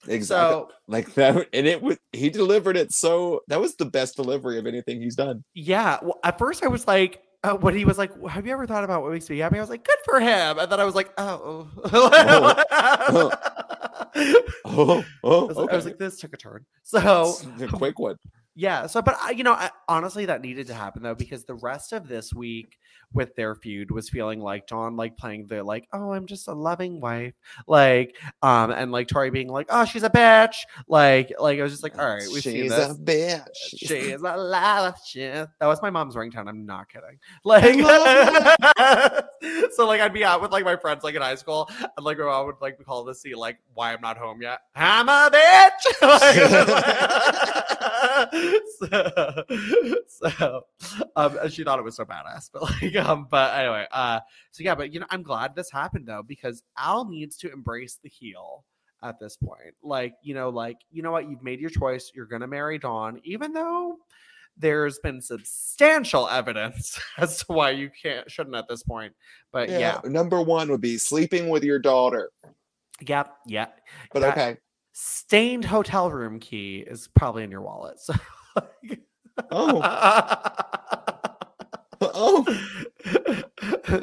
[0.07, 0.25] Exactly.
[0.25, 1.47] so like that.
[1.53, 5.15] And it was, he delivered it so, that was the best delivery of anything he's
[5.15, 5.43] done.
[5.53, 5.99] Yeah.
[6.01, 8.83] Well, at first I was like, uh, when he was like, "Have you ever thought
[8.83, 10.93] about what makes me happy?" I was like, "Good for him," and then I was
[10.93, 11.69] like, "Oh."
[14.65, 18.17] Oh, oh, I, was, I was like, "This took a turn." So the quick one.
[18.59, 18.87] Yeah.
[18.87, 21.93] So, but I, you know, I, honestly, that needed to happen though because the rest
[21.93, 22.77] of this week
[23.13, 26.53] with their feud was feeling like Dawn like playing the like, "Oh, I'm just a
[26.53, 27.35] loving wife,"
[27.67, 30.57] like, um, and like Torrie being like, "Oh, she's a bitch,"
[30.89, 33.47] like, like I was just like, "All right, seen She's this." a bitch.
[33.77, 35.47] She's a lava shit.
[35.61, 36.49] That was my mom's ringtone.
[36.49, 37.17] I'm not kidding.
[37.45, 37.75] Like,
[39.71, 42.17] so like I'd be out with like my friends like in high school, and like
[42.17, 44.59] my mom would like call to see like why I'm not home yet.
[44.75, 45.85] I'm a bitch.
[48.79, 49.43] so,
[50.07, 50.61] so
[51.15, 54.19] um, she thought it was so badass, but like um, but anyway, uh,
[54.51, 57.99] so yeah, but you know, I'm glad this happened though because Al needs to embrace
[58.01, 58.63] the heel.
[59.01, 59.75] at this point.
[59.81, 61.29] Like, you know, like, you know what?
[61.29, 62.11] You've made your choice.
[62.13, 63.97] You're to marry Dawn, even though
[64.57, 69.13] there's been substantial evidence as to why you can't, shouldn't at this point.
[69.51, 72.29] But yeah, Number one would be sleeping with your daughter.
[73.05, 73.67] yeah, yeah.
[74.13, 74.57] But That- okay.
[75.01, 78.01] Stained hotel room key is probably in your wallet.
[78.01, 78.13] So,
[79.49, 79.79] Oh,
[82.01, 82.45] oh,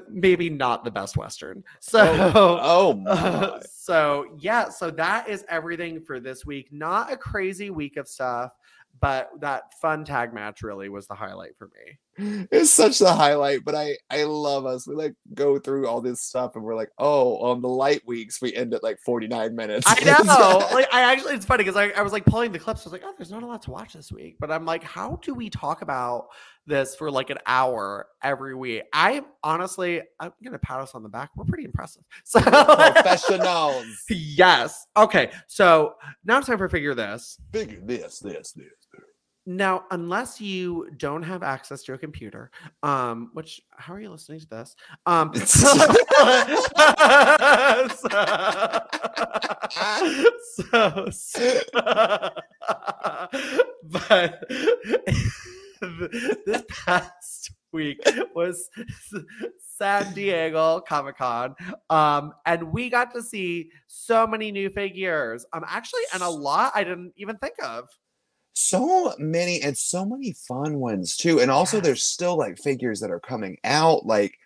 [0.09, 1.63] maybe not the best Western.
[1.81, 3.11] So, oh my.
[3.11, 6.69] Uh, so yeah, so that is everything for this week.
[6.73, 8.53] Not a crazy week of stuff,
[8.99, 11.99] but that fun tag match really was the highlight for me.
[12.19, 14.87] It's such the highlight, but I I love us.
[14.87, 18.41] We like go through all this stuff and we're like, oh, on the light weeks
[18.41, 19.87] we end at like 49 minutes.
[19.87, 19.95] I
[20.25, 20.67] know.
[20.75, 22.83] like I actually it's funny because I, I was like pulling the clips.
[22.83, 24.37] I was like, oh, there's not a lot to watch this week.
[24.41, 26.29] But I'm like, how do we talk about
[26.67, 28.85] this for like an hour every week?
[28.93, 31.31] I honestly I'm gonna pat us on the back.
[31.37, 32.03] We're pretty impressive.
[32.25, 33.87] So Professionals.
[34.11, 34.87] yes.
[34.97, 35.31] Okay.
[35.47, 35.95] So
[36.25, 37.39] now it's time for figure this.
[37.53, 38.67] Figure this, this, this.
[39.49, 42.51] Now, unless you don't have access to a computer,
[42.83, 44.75] um, which how are you listening to this?
[45.07, 45.63] Um, so,
[51.13, 51.61] so,
[53.85, 54.43] but
[56.45, 58.01] this past week
[58.35, 58.69] was
[59.59, 61.55] San Diego Comic Con,
[61.89, 65.47] um, and we got to see so many new figures.
[65.53, 67.89] Um, actually, and a lot I didn't even think of.
[68.59, 71.41] So many and so many fun ones too.
[71.41, 74.07] And also there's still like figures that are coming out.
[74.07, 74.39] Like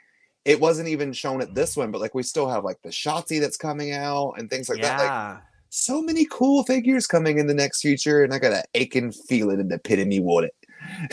[0.45, 3.39] it wasn't even shown at this one, but like we still have like the Shotzi
[3.39, 4.99] that's coming out and things like that.
[4.99, 9.13] Like so many cool figures coming in the next future, and I got an aching
[9.13, 10.55] feeling in the pit of me want it.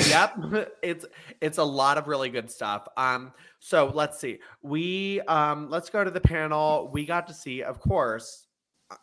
[0.07, 0.33] yep
[0.81, 1.05] it's
[1.39, 6.05] it's a lot of really good stuff um so let's see we um let's go
[6.05, 8.47] to the panel we got to see of course
[8.89, 8.95] uh,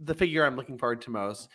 [0.00, 1.48] the figure i'm looking forward to most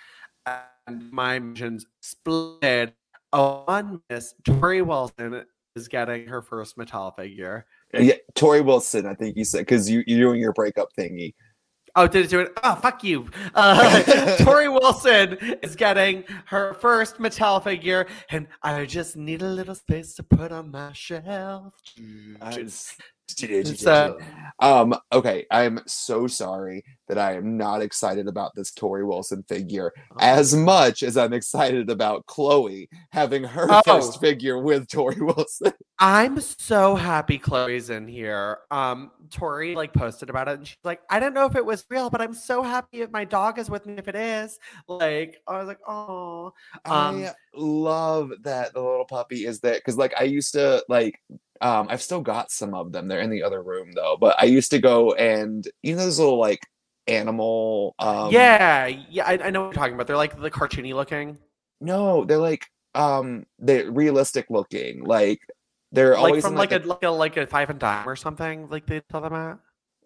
[0.92, 2.94] and my missions split
[3.34, 9.14] oh one miss Torrie Wilson is getting her first Mattel figure Yeah, Torrie Wilson, I
[9.14, 11.34] think you said because you you're doing your breakup thingy.
[11.94, 12.58] Oh, did it do it?
[12.64, 13.30] Oh, fuck you.
[13.54, 14.02] Uh,
[14.40, 20.14] Torrie Wilson is getting her first Mattel figure, and I just need a little space
[20.16, 21.74] to put on my shelf.
[23.80, 24.18] So-
[24.60, 29.92] um okay i'm so sorry that i am not excited about this Torrie wilson figure
[30.20, 33.82] as much as i'm excited about chloe having her Oh.
[33.84, 35.74] first figure with Torrie wilson
[36.04, 38.58] I'm so happy Chloe's in here.
[38.72, 41.86] Um, Torrie like posted about it, and she's like, "I don't know if it was
[41.92, 44.58] real, but I'm so happy if my dog is with me if it is."
[44.88, 46.54] Like, I was like, "Oh."
[46.86, 51.22] Um, i love that the little puppy is there because like i used to like
[51.62, 54.46] um i've still got some of them they're in the other room though but i
[54.46, 56.60] used to go and you know those little like
[57.08, 60.08] animal um yeah, yeah, I, I know what you're talking about.
[60.08, 61.38] They're like the cartoony looking.
[61.80, 65.04] No, they're like um they're realistic looking.
[65.04, 65.40] Like
[65.92, 68.16] they're like always from like, like, a like a like a five and dime or
[68.16, 68.70] something.
[68.70, 69.58] Like they tell them at.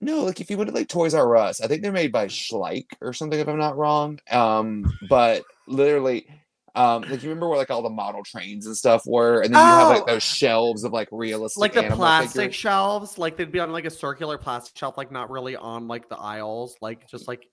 [0.01, 2.28] no, like if you went to like Toys R Us, I think they're made by
[2.28, 4.20] Schleich or something if I'm not wrong.
[4.32, 6.28] Um, but literally,
[6.76, 9.61] um, like you remember where like all the model trains and stuff were, and then
[9.61, 10.13] you have like Oh!
[10.13, 12.55] those shelves of like realistic Like the plastic figures.
[12.55, 16.09] shelves, like they'd be on like a circular plastic shelf, like not really on like
[16.09, 17.47] the aisles, like just like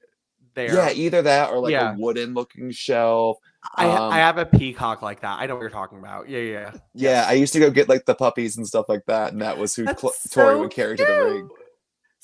[0.54, 0.74] there.
[0.74, 1.94] Yeah, either that or like Yeah.
[1.94, 3.38] a wooden looking shelf.
[3.76, 5.38] I, um, I have a peacock like that.
[5.38, 6.28] I know what you're talking about.
[6.28, 6.72] Yeah, yeah.
[6.94, 7.24] yeah.
[7.28, 9.74] I used to go get like the puppies and stuff like that, and that was
[9.76, 11.48] who Cl- Torrie would carry to the ring.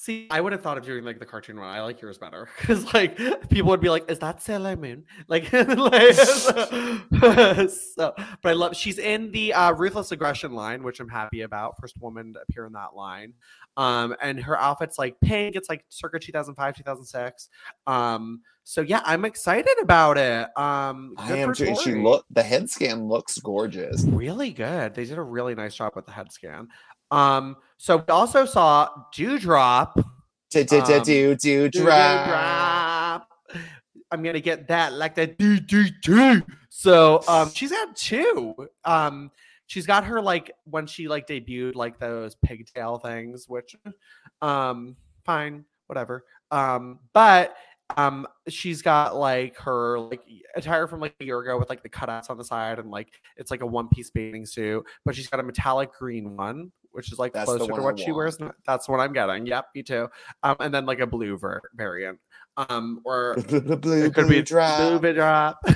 [0.01, 1.67] See, I would have thought of doing like the cartoon one.
[1.67, 3.17] I like yours better because like
[3.49, 6.15] people would be like, "Is that Sailor Moon?" Like, like
[7.69, 8.15] so.
[8.15, 8.77] But I love.
[8.77, 11.81] She's in the uh, Ruthless Aggression line, which I'm happy about.
[11.81, 13.33] First woman to appear in that line.
[13.77, 15.57] Um, and her outfit's like pink.
[15.57, 17.49] It's like circa 2005, 2006.
[17.89, 20.47] Um, so yeah, I'm excited about it.
[20.57, 21.75] Um, I am too.
[21.75, 24.05] She look the head scan looks gorgeous.
[24.05, 24.95] really good.
[24.95, 26.69] They did a really nice job with the head scan.
[27.11, 30.05] Um, so we also saw Doudrop.
[30.51, 33.29] Do do do Um, do do drop.
[34.11, 36.43] I'm gonna get that like do do.
[36.71, 38.55] So um, she's got two.
[38.85, 39.31] Um,
[39.67, 43.77] she's got her like when she like debuted like those pigtail things, which
[44.43, 46.25] um, fine, whatever.
[46.51, 47.55] Um, but
[47.97, 50.23] um, she's got like her like
[50.57, 53.09] attire from like a year ago with like the cutouts on the side and like
[53.37, 57.13] it's like a one piece bathing suit, but she's got a metallic green one, which
[57.13, 58.37] is like That's closer to what she wears.
[58.67, 59.47] That's what I'm getting.
[59.47, 60.09] Yep, me too.
[60.43, 62.19] Um, and then like a blue ver- variant.
[62.57, 65.01] Um, or The blue, it could blue be drop.
[65.01, 65.61] blue drop.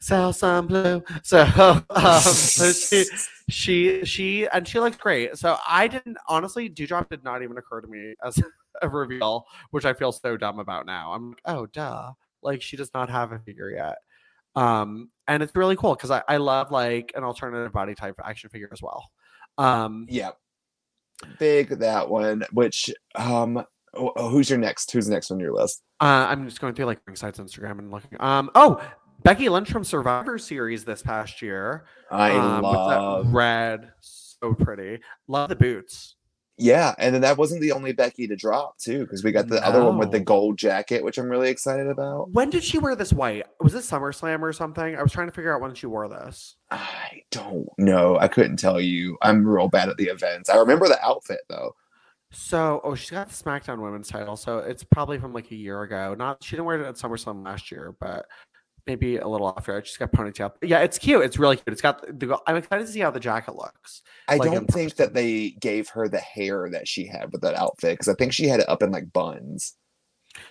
[0.00, 1.02] Selsun Blue.
[1.24, 1.40] So,
[1.90, 3.04] um, so she,
[3.48, 5.36] she, she, and she looks great.
[5.36, 8.40] So I didn't honestly, Doudrop did not even occur to me as
[8.80, 11.14] a reveal, which I feel so dumb about now.
[11.14, 12.12] I'm like, oh duh.
[12.44, 13.96] Like she does not have a figure yet.
[14.54, 18.50] Um, and it's really cool because I, I love like an alternative body type action
[18.50, 19.10] figure as well.
[19.60, 20.30] Um, Yeah.
[21.38, 22.44] Big that one.
[22.52, 24.90] Which um, wh- who's your next?
[24.90, 25.82] Who's next on your list?
[26.00, 28.16] Uh, I'm just going through like Ringside's Instagram and looking.
[28.20, 28.82] Um, oh,
[29.22, 31.84] Becky Lynch from Survivor Series this past year.
[32.10, 33.32] I um, with that love.
[33.34, 35.00] red, so pretty.
[35.28, 36.16] Love the boots.
[36.60, 39.66] Yeah, and then that wasn't the only Becky to drop too, because we got the
[39.66, 42.30] other one with the gold jacket, which I'm really excited about.
[42.32, 43.46] When did she wear this white?
[43.60, 44.94] Was this SummerSlam or something?
[44.94, 46.56] I was trying to figure out when she wore this.
[46.70, 48.18] I don't know.
[48.18, 49.16] I couldn't tell you.
[49.22, 50.50] I'm real bad at the events.
[50.50, 51.74] I remember the outfit though.
[52.32, 55.82] So, oh, she's got the SmackDown Women's title, so it's probably from like a year
[55.82, 56.14] ago.
[56.16, 58.26] Not she didn't wear it at SummerSlam last year, but
[58.86, 59.82] maybe a little after.
[59.84, 60.52] She's got ponytail.
[60.62, 61.24] Yeah, it's cute.
[61.24, 61.68] It's really cute.
[61.68, 62.38] It's got the.
[62.46, 64.02] I'm excited to see how the jacket looks.
[64.28, 67.54] I Like don't think that they gave her the hair that she had with that
[67.54, 69.74] outfit because I think she had it up in like buns.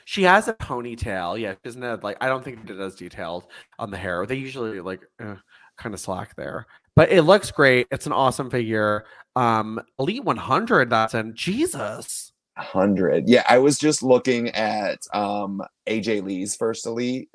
[0.06, 1.40] She has a ponytail.
[1.40, 4.26] Yeah, isn't it like I don't think it is detailed on the hair.
[4.26, 5.36] They usually like eh,
[5.78, 6.66] kind of slack there,
[6.96, 7.88] but it looks great.
[7.92, 9.06] It's an awesome figure.
[9.36, 10.90] Um, Elite 100.
[10.90, 12.34] That's in Jesus.
[12.58, 13.30] Hundred.
[13.30, 17.30] Yeah, I was just looking at um AJ Lee's first elite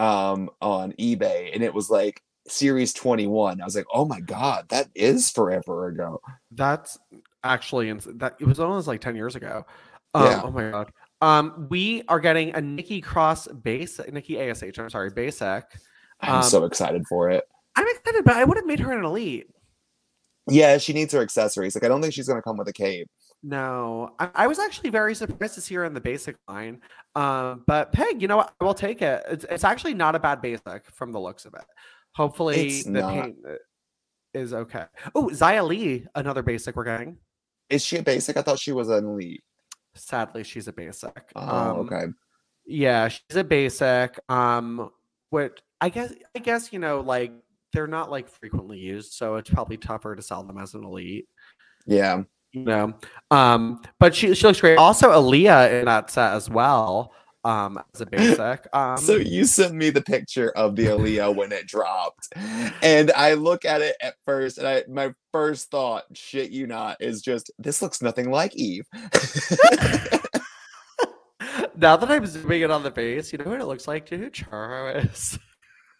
[0.00, 3.60] um on eBay and it was like series 21.
[3.60, 6.20] I was like, oh my god, that is forever ago.
[6.50, 6.98] That's
[7.44, 9.64] actually ins- that it was almost like 10 years ago.
[10.14, 10.40] Um, Yeah.
[10.44, 10.90] Oh my god.
[11.20, 14.62] Um, we are getting a Nikki Cross base, Nikki Ash.
[14.78, 15.64] I'm sorry, basic.
[16.20, 17.44] I'm Um, so excited for it.
[17.76, 19.46] I'm excited, but I would have made her an elite.
[20.48, 21.74] Yeah, she needs her accessories.
[21.74, 23.08] Like I don't think she's gonna come with a cape.
[23.42, 26.80] No, I, I was actually very surprised to see her in the basic line.
[27.14, 28.52] Um, but Peg, you know what?
[28.60, 29.22] I will take it.
[29.30, 31.64] It's, it's actually not a bad basic from the looks of it.
[32.14, 33.12] Hopefully, It's the not.
[33.12, 33.54] paint uh,
[34.34, 34.84] is okay.
[35.14, 37.16] Oh, Xia Li, another basic we're getting.
[37.70, 38.36] Is she a basic?
[38.36, 39.42] I thought she was an elite.
[39.94, 41.30] Sadly, she's a basic.
[41.34, 42.04] Oh, Um, okay.
[42.66, 44.18] Yeah, she's a basic.
[44.28, 44.90] Um,
[45.30, 47.32] what I guess I guess you know like
[47.72, 51.26] they're not like frequently used, so it's probably tougher to sell them as an elite.
[51.86, 52.24] Yeah.
[52.52, 52.94] You know,
[53.30, 54.76] um, but she she looks great.
[54.76, 57.12] Also, Aliyah in that set as well.
[57.42, 58.66] Um, as a basic.
[58.74, 62.28] Um, So you sent me the picture of the Aliyah when it dropped,
[62.82, 66.96] and I look at it at first, and I my first thought, shit you not,
[67.00, 68.84] is just this looks nothing like Eve.
[71.76, 74.08] now that I'm zooming in on the face, you know what it looks like?
[74.08, 75.38] Do you know who Charo is?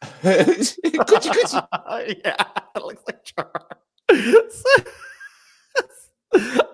[0.02, 2.20] Coochie coochie.
[2.24, 2.44] yeah,
[2.76, 3.64] it looks like Charo.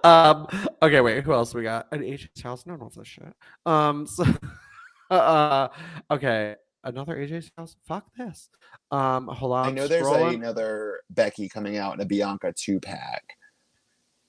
[0.04, 0.46] Um.
[0.82, 1.00] Okay.
[1.00, 1.24] Wait.
[1.24, 1.86] Who else we got?
[1.92, 2.66] An AJ's house.
[2.66, 3.32] No no, this shit.
[3.64, 4.06] Um.
[4.06, 4.24] So.
[5.08, 5.68] Uh.
[6.10, 6.56] Okay.
[6.82, 7.76] Another AJ's house.
[7.86, 8.48] Fuck this.
[8.90, 9.28] Um.
[9.28, 9.66] Hold on.
[9.66, 10.34] I know there's scrolling.
[10.34, 13.36] another Becky coming out in a Bianca two pack.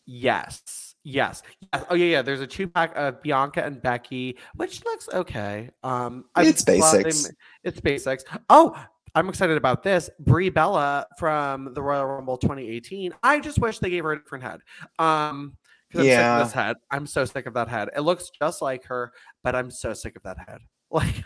[0.06, 0.96] Yes.
[1.04, 1.44] Yes.
[1.74, 1.86] yes.
[1.90, 2.22] Oh yeah, yeah.
[2.22, 5.70] There's a two pack of Bianca and Becky, which looks okay.
[5.84, 7.32] Um, It's glad basics.
[7.64, 8.24] It's basics.
[8.50, 8.76] Oh,
[9.16, 10.10] I'm excited about this.
[10.20, 13.14] Brie Bella from the Royal Rumble 2018.
[13.24, 14.60] I just wish they gave her a different head.
[15.00, 15.58] Um,
[15.90, 16.38] because I'm sick Yeah.
[16.42, 16.76] of this head.
[16.92, 17.90] I'm so sick of that head.
[17.96, 20.60] It looks just like her, but I'm so sick of that head.
[20.90, 21.26] Like,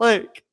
[0.00, 0.44] like,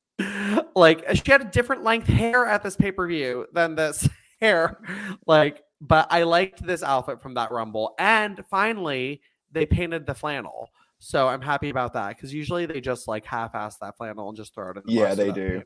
[0.76, 4.08] like she had a different length hair at this pay per view than this
[4.40, 4.78] hair.
[5.26, 7.94] Like, but I liked this outfit from that Rumble.
[7.98, 10.68] And finally, they painted the flannel.
[10.98, 14.54] So I'm happy about that because usually they just like half-ass that flannel and just
[14.54, 14.82] throw it in.
[14.86, 15.62] The Yeah, they do.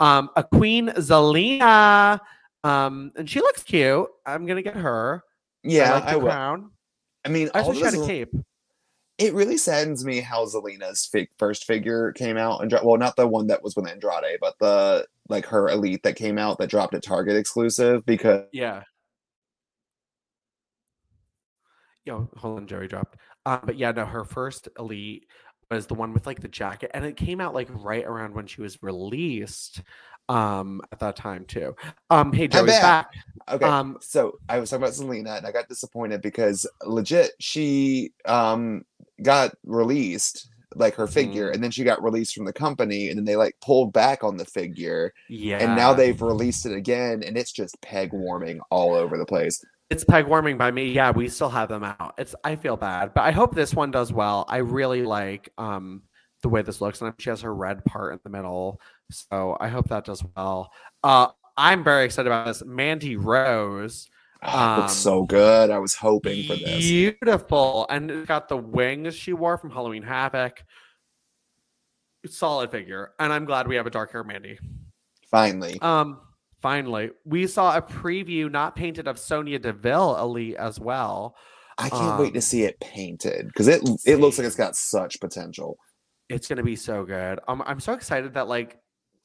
[0.00, 0.28] Paint on it.
[0.28, 2.20] Um, a Queen Zelina,
[2.64, 4.08] um, and she looks cute.
[4.26, 5.22] I'm gonna get her.
[5.62, 6.24] Yeah, I like I, will.
[6.26, 6.70] crown.
[7.24, 8.34] I mean, I just wish she had a cape.
[9.18, 13.16] it really saddens me how Zelina's fig- first figure came out and dro- well, not
[13.16, 16.70] the one that was with Andrade, but the like her elite that came out that
[16.70, 18.84] dropped at Target exclusive because Yeah.
[22.04, 23.16] Yo, hold on, Jerry dropped.
[23.44, 25.26] Um, but yeah, no, her first elite
[25.74, 28.46] was the one with like the jacket, and it came out like right around when
[28.46, 29.82] she was released.
[30.30, 31.74] Um, at that time too.
[32.10, 33.10] Um, hey, Joey's back.
[33.46, 33.54] back.
[33.54, 33.64] okay.
[33.64, 38.82] Um, so I was talking about Zelina and I got disappointed because legit she um
[39.22, 41.54] got released like her figure Mhm.
[41.54, 44.36] and then she got released from the company and then they like pulled back on
[44.36, 48.94] the figure Yeah, and now they've released it again and it's just peg warming all
[48.94, 49.64] over the place.
[49.90, 50.92] It's peg warming by me.
[50.92, 52.14] Yeah, we still have them out.
[52.18, 54.44] It's I feel bad, but I hope this one does well.
[54.48, 56.02] I really like um
[56.42, 58.80] the way this looks, and she has her red part in the middle.
[59.10, 60.70] So I hope that does well.
[61.02, 62.62] Uh I'm very excited about this.
[62.64, 64.08] Mandy Rose.
[64.44, 65.70] Oh, it looks Um, so good.
[65.70, 66.78] I was hoping for this.
[66.78, 67.86] Beautiful.
[67.90, 70.62] And it's got the wings she wore from Halloween Havoc.
[72.26, 73.12] Solid figure.
[73.18, 74.58] And I'm glad we have a dark hair Mandy.
[75.28, 75.80] Finally.
[75.80, 76.20] Um,
[76.60, 81.36] finally, we saw a preview not painted of Sonya Deville Elite as well.
[81.78, 84.74] I can't wait to Um, see it painted because it it looks like it's got
[84.76, 85.78] such potential.
[86.28, 87.38] It's gonna be so good.
[87.46, 88.78] Um, I'm so excited that like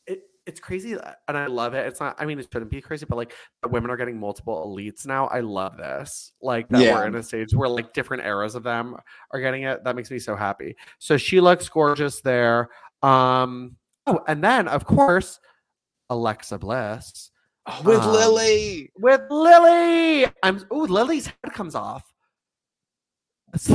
[0.06, 1.88] it, it's crazy and I love it.
[1.88, 2.16] It's not.
[2.20, 5.26] I mean, it shouldn't be crazy, but like that women are getting multiple elites now.
[5.28, 6.32] I love this.
[6.44, 6.94] Like that Yeah.
[6.94, 8.96] we're in a stage where like different eras of them
[9.32, 9.84] are getting it.
[9.84, 10.76] That makes me so happy.
[11.00, 12.70] So she looks gorgeous there.
[13.02, 13.78] Um.
[14.06, 15.40] Oh, and then of course,
[16.14, 17.32] Alexa Bliss
[17.66, 18.92] Oh, with Um, Lilly.
[18.98, 20.28] with Lilly.
[20.44, 20.66] I'm.
[20.74, 22.04] Ooh, Lilly's head comes off.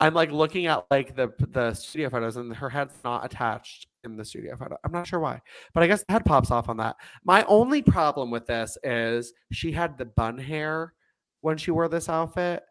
[0.00, 4.16] I'm like looking at like the the studio photos and her head's not attached in
[4.16, 4.76] the studio photo.
[4.84, 5.40] I'm not sure why,
[5.74, 6.96] but I guess the head pops off on that.
[7.24, 10.94] My only problem with this is she had the bun hair
[11.40, 12.62] when she wore this outfit.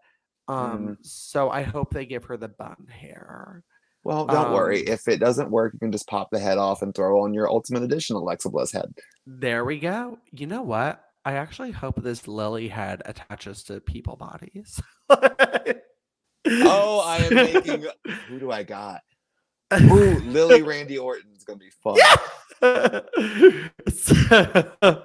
[0.48, 3.64] Um, so I hope they give her the bun hair.
[4.08, 4.88] Well, don't worry.
[4.88, 7.34] um, If it doesn't work, you can just pop the head off and throw on
[7.34, 8.94] your Ultimate Edition Alexa Bliss head.
[9.26, 10.18] There we go.
[10.32, 11.04] You know what?
[11.26, 14.80] I actually hope this Lilly head attaches to people bodies.
[15.10, 17.86] Oh, I am making.
[18.30, 19.02] Who do I got?
[19.74, 21.98] Ooh, Lilly Randy Orton's gonna be fun.
[23.90, 25.04] So-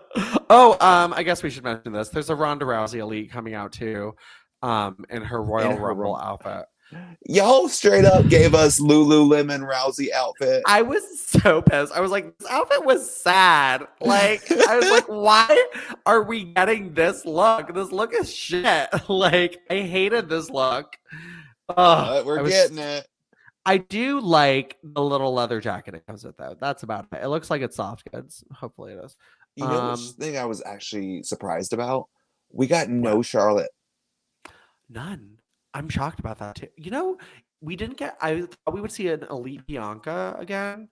[0.48, 2.08] oh, um, I guess we should mention this.
[2.08, 4.14] There's a Ronda Rousey elite coming out too,
[4.62, 6.66] um, in her Royal her Rumble Rum- outfit.
[7.26, 10.62] Y'all straight up gave us Lululemon Rousey outfit.
[10.66, 11.92] I was so pissed.
[11.92, 13.86] I was like, this outfit was sad.
[14.00, 15.66] Like, I was like, why
[16.04, 17.72] are we getting this look?
[17.74, 18.88] This look is shit.
[19.08, 20.96] Like, I hated this look.
[21.68, 23.06] Ugh, But we're was- getting it.
[23.64, 26.56] I do like the little leather jacket it comes with, though.
[26.60, 27.20] That's about it.
[27.22, 28.42] It looks like it's soft goods.
[28.52, 29.16] Hopefully, it is.
[29.54, 32.08] You know Um, thing I was actually surprised about?
[32.50, 33.70] We got no Charlotte.
[34.90, 35.38] None.
[35.74, 36.68] I'm shocked about that too.
[36.76, 37.18] You know,
[37.60, 38.16] we didn't get.
[38.20, 40.88] I thought we would see an elite Bianca again.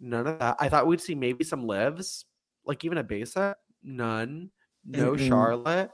[0.00, 0.56] None of that.
[0.58, 2.24] I thought we'd see maybe some lives,
[2.64, 3.56] like even a basic.
[3.82, 4.50] None.
[4.86, 5.28] No Mm-mm.
[5.28, 5.90] Charlotte.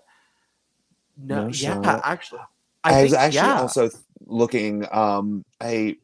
[1.16, 1.47] No.
[1.47, 2.01] No yeah.
[2.05, 2.41] Actually,
[2.84, 3.61] I, I, was think, actually yeah.
[3.61, 3.91] also
[4.26, 4.86] looking.
[4.91, 5.97] Um, I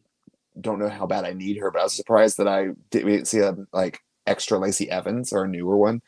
[0.60, 3.38] don't know how bad I need her, but I was surprised that I didn't see
[3.38, 6.02] a like extra Lacey Evans or a newer one.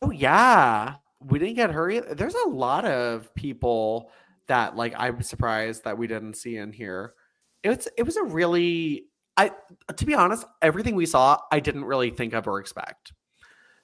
[0.00, 1.90] Oh yeah, we didn't get her.
[1.90, 2.14] Either.
[2.14, 4.10] There's a lot of people
[4.48, 7.14] that like I'm surprised that we didn't see in here.
[7.62, 9.52] It's it was a really I
[9.96, 13.12] to be honest, everything we saw I didn't really think of or expect.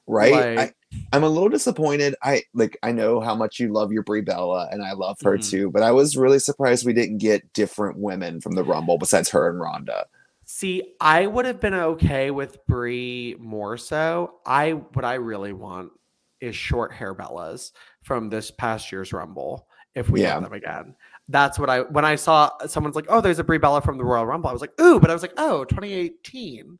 [0.06, 0.32] Right?
[0.56, 0.72] Like- I,
[1.12, 2.14] I'm a little disappointed.
[2.22, 5.36] I like I know how much you love your Brie Bella, and I love her
[5.36, 5.50] Mhm.
[5.50, 5.70] too.
[5.70, 9.50] But I was really surprised we didn't get different women from the Rumble besides her
[9.50, 10.06] and Ronda.
[10.46, 14.36] See, I would have been okay with Brie more so.
[14.46, 15.92] I what I really want
[16.40, 19.67] is short hair Bellas from this past year's Rumble.
[19.99, 20.34] If we Yeah.
[20.34, 20.94] get them again,
[21.28, 24.05] that's what I when I saw someone's like, "Oh, there's a Brie Bella from the
[24.05, 26.78] Royal Rumble." I was like, "Ooh," but I was like, "Oh, 2018."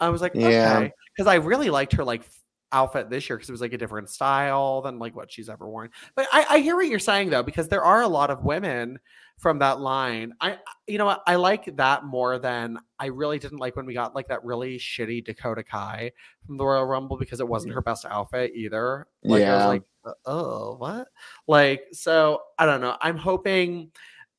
[0.00, 0.78] I was like, Yeah.
[0.78, 2.22] "Okay," because I really liked her like
[2.72, 5.68] outfit this year because it was like a different style than like what she's ever
[5.68, 5.90] worn.
[6.14, 8.98] But I, I hear what you're saying though because there are a lot of women
[9.38, 10.32] from that line.
[10.40, 13.94] I you know what I like that more than I really didn't like when we
[13.94, 16.12] got like that really shitty Dakota Kai
[16.46, 19.06] from the Royal Rumble because it wasn't her best outfit either.
[19.24, 19.56] Like I Yeah.
[19.56, 21.08] was like, "Uh, oh, what?
[21.48, 22.96] Like so I don't know.
[23.00, 23.90] I'm hoping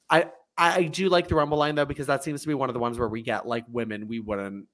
[0.09, 0.27] I
[0.57, 2.79] I do like the Rumble line though because that seems to be one of the
[2.79, 4.67] ones where we get like women we wouldn't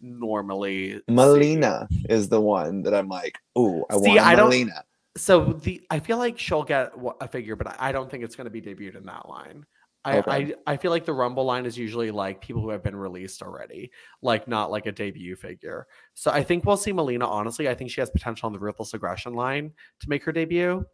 [0.00, 1.02] normally see.
[1.08, 4.84] Melina is the one that I'm like, ooh, I See, want I don't- Melina.
[5.16, 8.36] So the I feel like she'll get a figure, but I- I don't think it's
[8.36, 9.64] going to be debuted in that line.
[10.04, 10.54] I, Okay.
[10.66, 13.42] I I feel like the Rumble line is usually like people who have been released
[13.42, 13.90] already,
[14.22, 15.88] like not like a debut figure.
[16.14, 17.26] So I think we'll see Melina.
[17.26, 20.86] Honestly, I think she has potential on the Ruthless Aggression line to make her debut.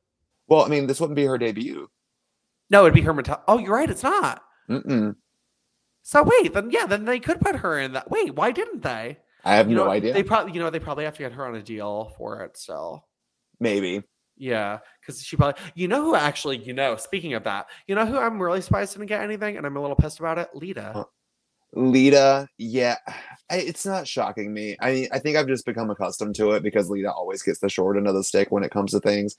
[0.49, 1.89] Well, I mean, this wouldn't be her debut.
[2.71, 3.13] No, it'd be her.
[3.13, 3.91] Meta- oh, you're right.
[3.91, 4.43] It's not.
[4.71, 5.15] Mm-mm.
[6.07, 8.11] So wait, then yeah, then they could put her in that.
[8.11, 9.19] Wait, why didn't they?
[9.43, 10.13] I have You no know, idea.
[10.13, 12.57] They probably, you know, they probably have to get her on a deal for it
[12.57, 13.03] So
[13.59, 14.03] Maybe.
[14.37, 18.05] Yeah, because she probably, you know, who actually, you know, speaking of that, you know,
[18.05, 20.51] who I'm really surprised didn't get anything, and I'm a little pissed about it.
[20.55, 20.91] Lita.
[20.93, 21.05] Huh.
[21.73, 22.97] Lita, yeah,
[23.51, 24.77] I, it's not shocking me.
[24.81, 27.69] I mean, I think I've just become accustomed to it because Lita always gets the
[27.69, 29.37] short end of the stick when it comes to things.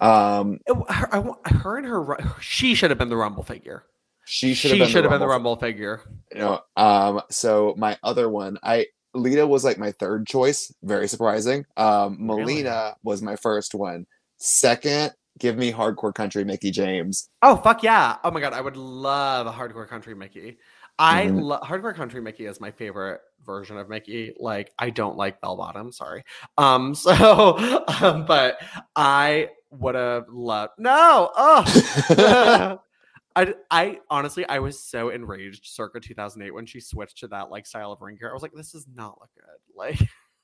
[0.00, 3.84] Um, her, I her and her, she should have been the Rumble figure.
[4.30, 6.00] She should have been, should the have been the Rumble figure.
[6.32, 11.08] you know um so my other one i lita was like my third choice very
[11.08, 12.62] surprising um Really?
[12.62, 14.06] melina was my first one
[14.38, 18.18] second give me hardcore country mickie james Oh fuck yeah!
[18.22, 20.58] Oh my god, I would love a hardcore country Mickie.
[20.98, 21.40] I Mhm.
[21.42, 24.34] love hardcore country Mickie is my favorite version of Mickie.
[24.38, 26.22] Like I don't like bell bottom, sorry.
[26.58, 27.56] Um, so
[27.88, 28.60] um, but
[28.94, 31.30] I would have loved no.
[31.34, 32.78] Oh,
[33.36, 37.66] I I honestly I was so enraged circa 2008 when she switched to that like
[37.66, 38.30] style of ring gear.
[38.30, 39.44] I was like, this does not look good.
[39.76, 40.00] Like,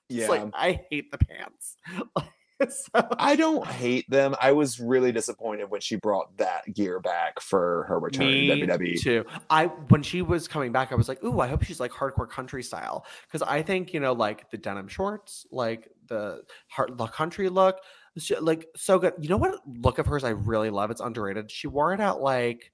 [0.08, 1.76] yeah like I hate the pants.
[2.70, 4.34] so, I don't hate them.
[4.40, 8.66] I was really disappointed when she brought that gear back for her return me to
[8.66, 9.00] WWE.
[9.00, 9.24] too.
[9.50, 12.28] I when she was coming back, I was like, "Ooh, I hope she's like hardcore
[12.28, 17.06] country style." Because I think you know, like the denim shorts, like the heart, the
[17.08, 17.78] country look,
[18.18, 19.14] she- like so good.
[19.20, 20.90] You know what look of hers I really love?
[20.90, 21.50] It's underrated.
[21.50, 22.70] She wore it at like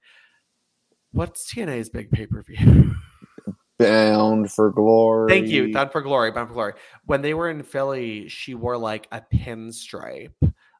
[1.11, 2.95] what's TNA's big pay per view?
[3.79, 5.29] Bound for glory.
[5.31, 6.73] Thank you, Bound for Glory, Bound for Glory.
[7.05, 10.31] When they were in Philly, she wore like a pinstripe,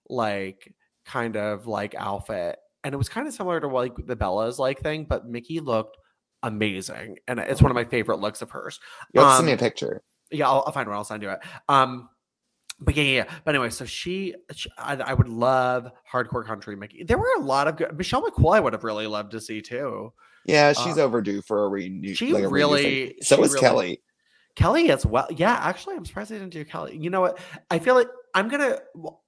[0.10, 0.74] like
[1.06, 4.80] kind of like outfit, and it was kind of similar to like the Bellas like
[4.80, 5.98] thing, but Mickie looked
[6.44, 8.80] amazing, and it's one of my favorite looks of hers.
[9.14, 10.04] You to send me a Um, picture.
[10.32, 10.96] Yeah, I'll, I'll find one.
[10.98, 11.40] I'll send you it.
[11.68, 12.10] Um,
[12.84, 13.34] but yeah, yeah, yeah.
[13.44, 17.04] But anyway, so she, she I, I would love hardcore country Mickie.
[17.04, 17.98] There were a lot of good.
[17.98, 20.14] Michelle McCool, I would have really loved to see too.
[20.46, 22.14] Yeah, she's uh, overdue for a renew.
[22.14, 23.16] she like a really-.
[23.22, 24.02] So she is really- Kelly.
[24.56, 25.28] Kelly as well.
[25.32, 26.96] Yeah, actually, I'm surprised they didn't do Kelly.
[26.96, 27.40] You know what?
[27.72, 28.80] I feel like I'm gonna.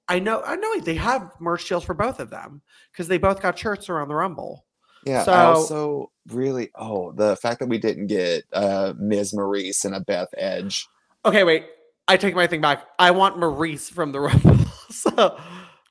[0.08, 0.40] I know.
[0.44, 3.88] I know they have merch deals for both of them because they both got shirts
[3.88, 4.64] around the Rumble.
[5.04, 5.24] Yeah.
[5.24, 9.32] So- I also really oh the fact that we didn't get uh Ms.
[9.32, 10.86] Maryse and a Beth Edge.
[11.24, 11.64] Okay, wait.
[12.08, 12.86] I take my thing back.
[12.98, 14.56] I want Maryse from the Rumble.
[14.90, 15.38] so,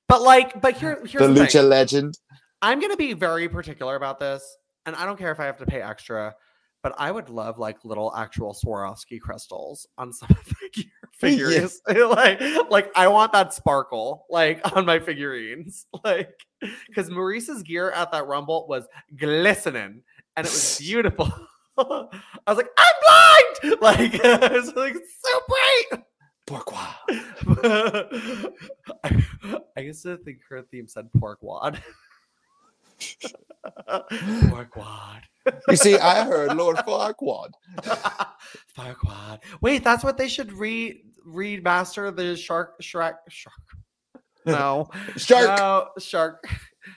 [0.08, 1.70] but like, but here, here's the the, Lucha thing.
[1.70, 2.18] legend.
[2.62, 5.66] I'm gonna be very particular about this, and I don't care if I have to
[5.66, 6.34] pay extra.
[6.84, 10.86] But I would love like little actual Swarovski crystals on some of the
[11.18, 11.82] figures.
[11.88, 12.40] like,
[12.70, 15.88] like I want that sparkle like on my figurines.
[16.04, 16.30] Like,
[16.88, 18.86] because Maryse's gear at that Rumble was
[19.18, 20.04] glistening
[20.38, 21.34] and it was beautiful.
[21.78, 22.08] I
[22.48, 23.42] was like, I'm blind.
[23.82, 26.04] Like, it was like so bright.
[26.46, 26.88] Pourquoi?
[29.04, 29.24] I,
[29.76, 31.82] I used to think her theme said pork wad.
[34.50, 35.24] pork wad.
[35.68, 37.52] You see, I heard Lord Farquaad.
[38.78, 39.40] Farquaad.
[39.62, 43.56] Wait, that's what they should re remaster the shark Shrek shark.
[44.46, 44.90] No.
[45.18, 45.58] Shark.
[45.58, 46.48] No, shark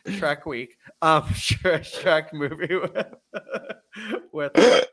[0.07, 0.77] Shrek week.
[1.03, 2.75] Um Shrek, Shrek movie
[4.33, 4.89] with, with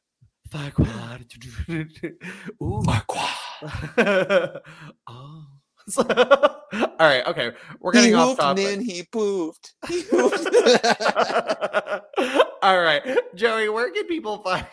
[0.50, 1.26] Farquaad.
[2.64, 2.82] Ooh.
[2.86, 4.62] Farquaad.
[5.08, 5.46] oh.
[5.88, 6.04] So-
[7.00, 7.52] all right, okay.
[7.80, 8.66] We're He getting off hooped and topic.
[8.66, 9.74] then he poofed.
[9.88, 10.46] He hooped.
[12.62, 13.04] All right,
[13.36, 14.66] Joey, where can people find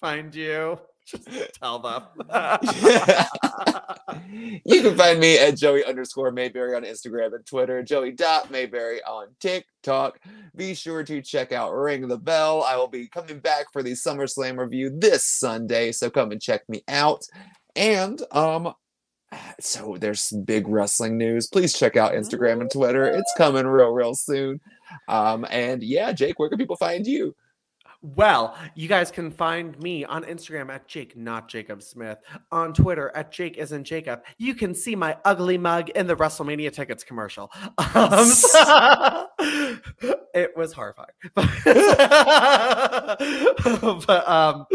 [0.00, 0.78] find you?
[1.08, 2.02] Just tell them.
[4.64, 9.02] you can find me at Joey underscore Mayberry on Instagram and Twitter, Joey dot Mayberry
[9.04, 10.20] on TikTok.
[10.54, 12.62] Be sure to check out Ring the Bell.
[12.62, 16.68] I will be coming back for the SummerSlam review this Sunday, so come and check
[16.68, 17.24] me out.
[17.74, 18.74] And um,
[19.60, 21.46] so there's big wrestling news.
[21.46, 23.04] Please check out Instagram and Twitter.
[23.04, 24.60] It's coming real, real soon.
[25.08, 27.34] Um, and yeah, Jake, where can people find you?
[28.00, 32.18] Well, you guys can find me on Instagram at Jake, not Jacob Smith,
[32.52, 34.22] on Twitter at Jake isn't Jacob.
[34.36, 37.50] You can see my ugly mug in the WrestleMania tickets commercial.
[37.76, 38.30] Um,
[40.34, 41.08] it was horrifying.
[44.06, 44.66] but um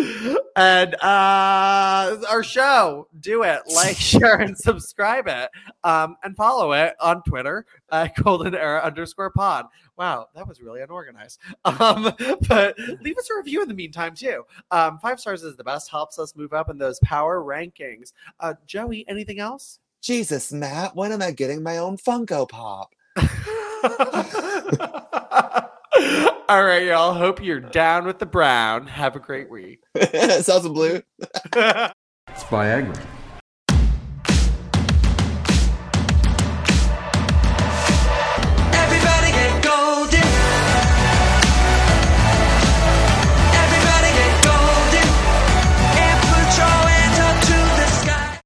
[0.56, 5.50] and uh our show, do it, like, share, and subscribe it.
[5.84, 9.66] Um and follow it on Twitter at Golden Era underscore pod.
[9.98, 11.40] Wow, that was really unorganized.
[11.66, 12.14] Um,
[12.48, 14.44] but leave us a review in the meantime too.
[14.72, 18.14] Um, five stars is the best, helps us move up in those power rankings.
[18.40, 19.80] Uh, Joey, anything else?
[20.02, 22.94] Jesus, Matt, when am I getting my own Funko Pop?
[26.50, 27.14] All right, y'all.
[27.14, 28.88] Hope you're down with the brown.
[28.88, 29.82] Have a great week.
[29.96, 31.02] Selsun Blue.
[31.20, 33.23] It's Viagra.